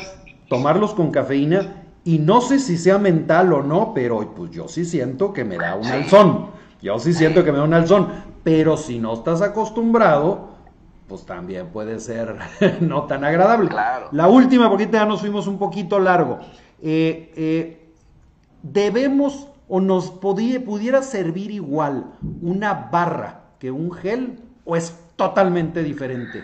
tomarlos 0.47 0.93
con 0.93 1.11
cafeína 1.11 1.83
y 2.03 2.19
no 2.19 2.41
sé 2.41 2.59
si 2.59 2.77
sea 2.77 2.97
mental 2.97 3.51
o 3.51 3.63
no, 3.63 3.93
pero 3.93 4.33
pues 4.35 4.51
yo 4.51 4.67
sí 4.67 4.85
siento 4.85 5.33
que 5.33 5.43
me 5.43 5.57
da 5.57 5.75
un 5.75 5.87
alzón. 5.87 6.47
Yo 6.81 6.99
sí 6.99 7.13
siento 7.13 7.43
que 7.43 7.51
me 7.51 7.57
da 7.57 7.63
un 7.63 7.73
alzón, 7.73 8.09
pero 8.43 8.77
si 8.77 8.99
no 8.99 9.13
estás 9.13 9.41
acostumbrado, 9.41 10.49
pues 11.07 11.25
también 11.25 11.67
puede 11.67 11.99
ser 11.99 12.35
no 12.81 13.05
tan 13.05 13.23
agradable. 13.23 13.71
La 14.11 14.27
última, 14.27 14.69
porque 14.69 14.87
ya 14.91 15.05
nos 15.05 15.21
fuimos 15.21 15.47
un 15.47 15.57
poquito 15.57 15.99
largo. 15.99 16.39
Eh, 16.81 17.33
eh, 17.35 17.91
debemos 18.61 19.47
o 19.67 19.81
nos 19.81 20.11
pudiera 20.11 21.01
servir 21.01 21.49
igual 21.49 22.13
una 22.41 22.89
barra 22.91 23.45
que 23.57 23.71
un 23.71 23.91
gel 23.91 24.39
o 24.63 24.75
es 24.75 24.95
totalmente 25.15 25.83
diferente. 25.83 26.43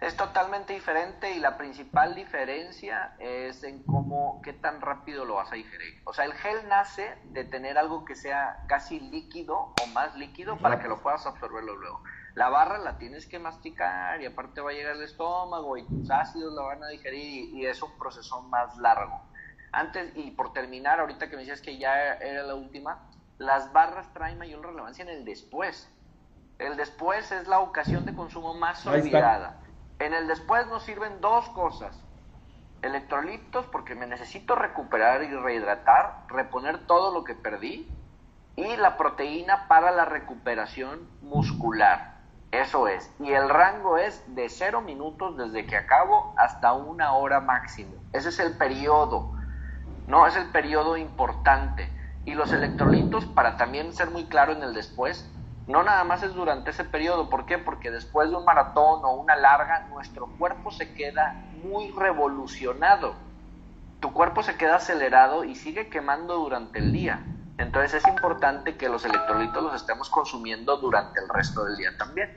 Es 0.00 0.14
totalmente 0.14 0.74
diferente 0.74 1.32
y 1.34 1.40
la 1.40 1.56
principal 1.56 2.14
diferencia 2.14 3.14
es 3.18 3.64
en 3.64 3.82
cómo, 3.84 4.42
qué 4.44 4.52
tan 4.52 4.82
rápido 4.82 5.24
lo 5.24 5.36
vas 5.36 5.50
a 5.50 5.54
digerir. 5.54 6.02
O 6.04 6.12
sea, 6.12 6.26
el 6.26 6.34
gel 6.34 6.68
nace 6.68 7.16
de 7.24 7.44
tener 7.44 7.78
algo 7.78 8.04
que 8.04 8.14
sea 8.14 8.64
casi 8.68 9.00
líquido 9.00 9.56
o 9.56 9.86
más 9.94 10.14
líquido 10.16 10.58
para 10.58 10.80
que 10.80 10.88
lo 10.88 11.00
puedas 11.00 11.26
absorberlo 11.26 11.76
luego. 11.76 12.02
La 12.34 12.50
barra 12.50 12.76
la 12.76 12.98
tienes 12.98 13.26
que 13.26 13.38
masticar 13.38 14.20
y 14.20 14.26
aparte 14.26 14.60
va 14.60 14.70
a 14.70 14.74
llegar 14.74 14.92
al 14.92 15.02
estómago 15.02 15.78
y 15.78 15.86
tus 15.86 16.10
ácidos 16.10 16.52
la 16.52 16.62
van 16.62 16.84
a 16.84 16.88
digerir 16.88 17.54
y, 17.54 17.64
es 17.64 17.82
un 17.82 17.96
proceso 17.98 18.42
más 18.42 18.76
largo. 18.76 19.22
Antes, 19.72 20.12
y 20.14 20.30
por 20.32 20.52
terminar, 20.52 21.00
ahorita 21.00 21.30
que 21.30 21.36
me 21.36 21.42
decías 21.42 21.62
que 21.62 21.78
ya 21.78 22.12
era 22.16 22.42
la 22.42 22.54
última, 22.54 23.08
las 23.38 23.72
barras 23.72 24.12
traen 24.12 24.36
mayor 24.36 24.64
relevancia 24.64 25.02
en 25.02 25.08
el 25.08 25.24
después. 25.24 25.90
El 26.58 26.76
después 26.76 27.32
es 27.32 27.48
la 27.48 27.60
ocasión 27.60 28.06
de 28.06 28.14
consumo 28.14 28.54
más 28.54 28.86
olvidada. 28.86 29.56
En 29.98 30.14
el 30.14 30.26
después 30.26 30.66
nos 30.68 30.84
sirven 30.84 31.20
dos 31.20 31.48
cosas. 31.50 32.02
Electrolitos 32.82 33.66
porque 33.66 33.94
me 33.94 34.06
necesito 34.06 34.54
recuperar 34.54 35.22
y 35.22 35.34
rehidratar, 35.34 36.24
reponer 36.28 36.86
todo 36.86 37.12
lo 37.12 37.24
que 37.24 37.34
perdí. 37.34 37.88
Y 38.56 38.76
la 38.76 38.96
proteína 38.96 39.68
para 39.68 39.90
la 39.90 40.06
recuperación 40.06 41.06
muscular. 41.20 42.16
Eso 42.52 42.88
es. 42.88 43.12
Y 43.20 43.32
el 43.32 43.50
rango 43.50 43.98
es 43.98 44.22
de 44.34 44.48
cero 44.48 44.80
minutos 44.80 45.36
desde 45.36 45.66
que 45.66 45.76
acabo 45.76 46.34
hasta 46.38 46.72
una 46.72 47.12
hora 47.12 47.40
máximo. 47.40 47.92
Ese 48.14 48.30
es 48.30 48.38
el 48.38 48.56
periodo. 48.56 49.32
No, 50.06 50.26
es 50.26 50.36
el 50.36 50.48
periodo 50.50 50.96
importante. 50.96 51.90
Y 52.24 52.34
los 52.34 52.52
electrolitos, 52.52 53.26
para 53.26 53.58
también 53.58 53.92
ser 53.92 54.10
muy 54.10 54.24
claro 54.24 54.52
en 54.52 54.62
el 54.62 54.72
después, 54.72 55.30
no 55.66 55.82
nada 55.82 56.04
más 56.04 56.22
es 56.22 56.34
durante 56.34 56.70
ese 56.70 56.84
periodo. 56.84 57.28
¿Por 57.28 57.44
qué? 57.44 57.58
Porque 57.58 57.90
después 57.90 58.30
de 58.30 58.36
un 58.36 58.44
maratón 58.44 59.04
o 59.04 59.14
una 59.14 59.34
larga, 59.36 59.88
nuestro 59.90 60.26
cuerpo 60.38 60.70
se 60.70 60.94
queda 60.94 61.44
muy 61.64 61.90
revolucionado. 61.90 63.14
Tu 64.00 64.12
cuerpo 64.12 64.42
se 64.42 64.56
queda 64.56 64.76
acelerado 64.76 65.44
y 65.44 65.56
sigue 65.56 65.88
quemando 65.88 66.36
durante 66.36 66.78
el 66.78 66.92
día. 66.92 67.24
Entonces 67.58 67.94
es 67.94 68.08
importante 68.08 68.76
que 68.76 68.88
los 68.88 69.04
electrolitos 69.04 69.62
los 69.62 69.74
estemos 69.74 70.10
consumiendo 70.10 70.76
durante 70.76 71.20
el 71.20 71.28
resto 71.28 71.64
del 71.64 71.76
día 71.76 71.96
también. 71.98 72.30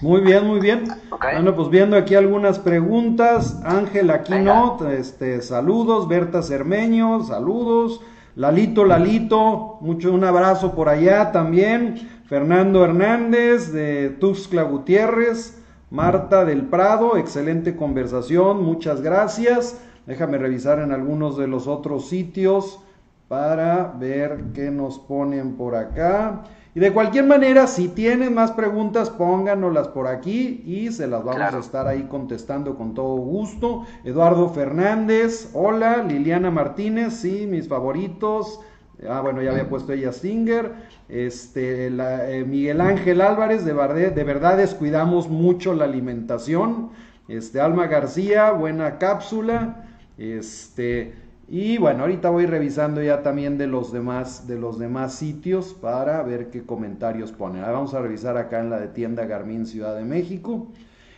Muy 0.00 0.22
bien, 0.22 0.46
muy 0.46 0.60
bien. 0.60 0.84
Bueno, 1.10 1.54
pues 1.54 1.68
viendo 1.68 1.96
aquí 1.96 2.14
algunas 2.14 2.58
preguntas. 2.58 3.60
Ángel 3.64 4.10
Aquino, 4.10 4.78
este, 4.88 5.42
saludos. 5.42 6.08
Berta 6.08 6.42
Cermeño, 6.42 7.22
saludos. 7.22 8.00
Lalito, 8.36 8.84
Lalito, 8.84 9.76
mucho 9.80 10.12
un 10.12 10.24
abrazo 10.24 10.74
por 10.74 10.88
allá 10.88 11.32
también. 11.32 12.09
Fernando 12.30 12.84
Hernández 12.84 13.72
de 13.72 14.08
Tuxtla 14.08 14.62
Gutiérrez. 14.62 15.60
Marta 15.90 16.44
del 16.44 16.62
Prado, 16.66 17.16
excelente 17.16 17.74
conversación, 17.74 18.62
muchas 18.62 19.00
gracias. 19.00 19.80
Déjame 20.06 20.38
revisar 20.38 20.78
en 20.78 20.92
algunos 20.92 21.36
de 21.36 21.48
los 21.48 21.66
otros 21.66 22.08
sitios 22.08 22.78
para 23.26 23.96
ver 23.98 24.44
qué 24.54 24.70
nos 24.70 25.00
ponen 25.00 25.56
por 25.56 25.74
acá. 25.74 26.44
Y 26.72 26.78
de 26.78 26.92
cualquier 26.92 27.24
manera, 27.24 27.66
si 27.66 27.88
tienen 27.88 28.32
más 28.32 28.52
preguntas, 28.52 29.10
pónganoslas 29.10 29.88
por 29.88 30.06
aquí 30.06 30.62
y 30.64 30.92
se 30.92 31.08
las 31.08 31.24
vamos 31.24 31.52
a 31.52 31.58
estar 31.58 31.88
ahí 31.88 32.04
contestando 32.04 32.76
con 32.76 32.94
todo 32.94 33.16
gusto. 33.16 33.86
Eduardo 34.04 34.50
Fernández, 34.50 35.50
hola. 35.52 36.04
Liliana 36.04 36.52
Martínez, 36.52 37.12
sí, 37.14 37.48
mis 37.50 37.66
favoritos. 37.66 38.60
Ah, 39.08 39.20
bueno, 39.20 39.42
ya 39.42 39.52
había 39.52 39.68
puesto 39.68 39.92
ella 39.92 40.12
Stinger. 40.12 40.72
Este, 41.08 41.86
eh, 41.86 42.44
Miguel 42.46 42.80
Ángel 42.80 43.20
Álvarez, 43.20 43.64
de, 43.64 43.72
de 43.72 44.24
verdad 44.24 44.56
descuidamos 44.56 45.28
mucho 45.28 45.74
la 45.74 45.84
alimentación. 45.84 46.90
Este, 47.28 47.60
Alma 47.60 47.86
García, 47.86 48.50
buena 48.52 48.98
cápsula. 48.98 49.86
Este, 50.18 51.14
y 51.48 51.78
bueno, 51.78 52.02
ahorita 52.02 52.30
voy 52.30 52.46
revisando 52.46 53.02
ya 53.02 53.22
también 53.22 53.58
de 53.58 53.66
los 53.66 53.92
demás, 53.92 54.46
de 54.46 54.58
los 54.58 54.78
demás 54.78 55.14
sitios 55.14 55.74
para 55.74 56.22
ver 56.22 56.50
qué 56.50 56.62
comentarios 56.62 57.32
ponen. 57.32 57.62
vamos 57.62 57.94
a 57.94 58.00
revisar 58.00 58.36
acá 58.36 58.60
en 58.60 58.70
la 58.70 58.78
de 58.78 58.88
tienda 58.88 59.24
Garmin 59.24 59.66
Ciudad 59.66 59.96
de 59.96 60.04
México. 60.04 60.68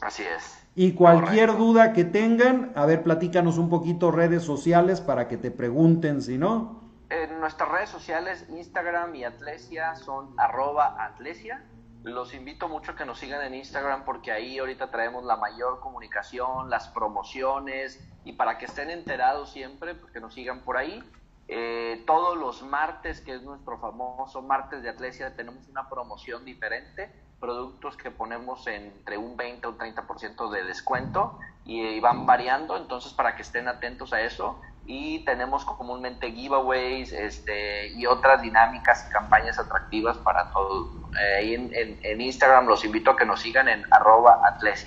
Así 0.00 0.22
es. 0.22 0.58
Y 0.74 0.94
cualquier 0.94 1.56
duda 1.56 1.92
que 1.92 2.04
tengan, 2.04 2.72
a 2.74 2.84
ver, 2.84 3.02
platícanos 3.02 3.58
un 3.58 3.68
poquito 3.68 4.10
redes 4.10 4.42
sociales 4.42 5.00
para 5.00 5.28
que 5.28 5.36
te 5.36 5.50
pregunten, 5.50 6.20
si 6.20 6.36
no. 6.36 6.80
En 7.10 7.38
nuestras 7.38 7.70
redes 7.70 7.90
sociales, 7.90 8.46
Instagram 8.48 9.14
y 9.14 9.24
Atlesia 9.24 9.94
son 9.94 10.34
arroba 10.36 10.96
Atlesia. 11.04 11.64
Los 12.02 12.34
invito 12.34 12.68
mucho 12.68 12.92
a 12.92 12.96
que 12.96 13.04
nos 13.04 13.18
sigan 13.18 13.42
en 13.46 13.54
Instagram 13.54 14.04
porque 14.04 14.32
ahí 14.32 14.58
ahorita 14.58 14.90
traemos 14.90 15.24
la 15.24 15.36
mayor 15.36 15.80
comunicación, 15.80 16.68
las 16.68 16.88
promociones 16.88 18.00
y 18.24 18.32
para 18.32 18.58
que 18.58 18.64
estén 18.64 18.90
enterados 18.90 19.50
siempre, 19.50 19.94
pues 19.94 20.12
que 20.12 20.20
nos 20.20 20.34
sigan 20.34 20.60
por 20.60 20.76
ahí. 20.76 21.02
Eh, 21.46 22.02
todos 22.06 22.36
los 22.36 22.62
martes, 22.62 23.20
que 23.20 23.34
es 23.34 23.42
nuestro 23.42 23.78
famoso 23.78 24.42
martes 24.42 24.82
de 24.82 24.88
Atlesia, 24.88 25.36
tenemos 25.36 25.68
una 25.68 25.88
promoción 25.88 26.44
diferente 26.44 27.12
productos 27.44 27.94
que 27.98 28.10
ponemos 28.10 28.66
entre 28.66 29.18
un 29.18 29.36
20 29.36 29.66
o 29.66 29.70
un 29.72 29.78
30% 29.78 30.50
de 30.50 30.64
descuento 30.64 31.38
y, 31.66 32.00
van 32.00 32.24
variando, 32.24 32.74
entonces 32.74 33.12
para 33.12 33.36
que 33.36 33.42
estén 33.42 33.68
atentos 33.68 34.14
a 34.14 34.22
eso 34.22 34.58
y 34.86 35.22
tenemos 35.26 35.66
comúnmente 35.66 36.32
giveaways 36.32 37.12
este, 37.12 37.88
y 37.88 38.06
otras 38.06 38.40
dinámicas 38.40 39.06
y 39.06 39.12
campañas 39.12 39.58
atractivas 39.58 40.16
para 40.18 40.50
todos. 40.52 40.88
Eh, 41.20 41.98
en, 42.02 42.20
Instagram 42.20 42.66
los 42.66 42.82
invito 42.82 43.10
a 43.10 43.16
que 43.16 43.26
nos 43.26 43.40
sigan 43.40 43.68
en 43.68 43.84
arroba 43.90 44.40
atlesi. 44.46 44.86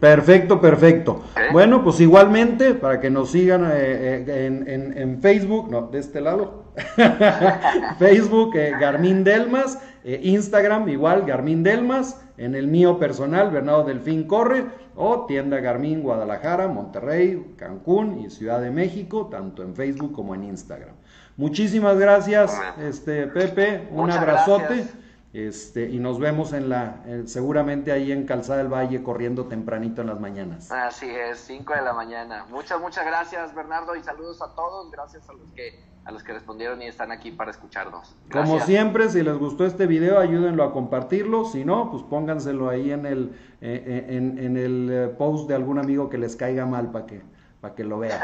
Perfecto, 0.00 0.60
perfecto. 0.60 1.22
Bueno, 1.52 1.84
pues 1.84 2.00
igualmente, 2.00 2.74
para 2.74 3.00
que 3.00 3.10
nos 3.10 3.30
sigan 3.30 3.64
eh, 3.64 4.24
eh, 4.26 4.46
en, 4.46 4.98
en, 4.98 5.20
Facebook, 5.22 5.70
no, 5.70 5.82
de 5.82 6.00
este 6.00 6.20
lado, 6.20 6.69
Facebook, 7.98 8.54
Garmin 8.54 9.24
Delmas, 9.24 9.78
eh, 10.04 10.20
Instagram 10.22 10.88
igual 10.88 11.24
Garmin 11.24 11.62
Delmas, 11.62 12.20
en 12.36 12.54
el 12.54 12.66
mío 12.66 12.98
personal 12.98 13.50
Bernardo 13.50 13.84
Delfín 13.84 14.26
Corre 14.26 14.64
o 14.96 15.26
tienda 15.26 15.60
Garmin 15.60 16.02
Guadalajara, 16.02 16.68
Monterrey, 16.68 17.54
Cancún 17.56 18.20
y 18.20 18.30
Ciudad 18.30 18.60
de 18.60 18.70
México, 18.70 19.28
tanto 19.30 19.62
en 19.62 19.74
Facebook 19.74 20.12
como 20.12 20.34
en 20.34 20.44
Instagram. 20.44 20.94
Muchísimas 21.36 21.98
gracias, 21.98 22.58
este 22.78 23.26
Pepe, 23.26 23.88
un 23.90 24.10
abrazote. 24.10 24.86
Este, 25.32 25.88
y 25.88 26.00
nos 26.00 26.18
vemos 26.18 26.52
en 26.52 26.68
la, 26.68 27.04
seguramente 27.26 27.92
ahí 27.92 28.10
en 28.10 28.26
Calzada 28.26 28.58
del 28.58 28.72
Valle 28.72 29.00
corriendo 29.04 29.46
tempranito 29.46 30.00
en 30.00 30.08
las 30.08 30.18
mañanas. 30.18 30.72
Así 30.72 31.08
es, 31.08 31.38
5 31.38 31.72
de 31.72 31.82
la 31.82 31.92
mañana. 31.92 32.46
Muchas, 32.50 32.80
muchas 32.80 33.06
gracias 33.06 33.54
Bernardo 33.54 33.94
y 33.94 34.02
saludos 34.02 34.42
a 34.42 34.52
todos. 34.56 34.90
Gracias 34.90 35.28
a 35.28 35.32
los 35.32 35.52
que, 35.52 35.78
a 36.04 36.12
los 36.12 36.22
que 36.22 36.32
respondieron 36.32 36.80
y 36.82 36.86
están 36.86 37.12
aquí 37.12 37.30
para 37.30 37.50
escucharnos. 37.50 38.16
Como 38.32 38.60
siempre, 38.60 39.08
si 39.10 39.22
les 39.22 39.36
gustó 39.36 39.66
este 39.66 39.86
video, 39.86 40.18
ayúdenlo 40.18 40.64
a 40.64 40.72
compartirlo. 40.72 41.44
Si 41.44 41.64
no, 41.64 41.90
pues 41.90 42.02
pónganselo 42.02 42.68
ahí 42.68 42.90
en 42.90 43.06
el, 43.06 43.36
eh, 43.60 43.84
eh, 43.86 44.16
en, 44.16 44.38
en, 44.38 44.56
el 44.56 44.88
eh, 44.90 45.08
post 45.08 45.48
de 45.48 45.54
algún 45.54 45.78
amigo 45.78 46.08
que 46.08 46.18
les 46.18 46.36
caiga 46.36 46.66
mal 46.66 46.90
para 46.90 47.06
que, 47.06 47.22
para 47.60 47.74
que 47.74 47.84
lo 47.84 47.98
vea. 47.98 48.18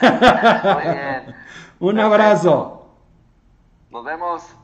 Muy 0.74 0.94
bien. 0.94 1.36
Un 1.80 2.00
abrazo. 2.00 2.94
Nos 3.90 4.04
vemos. 4.04 4.57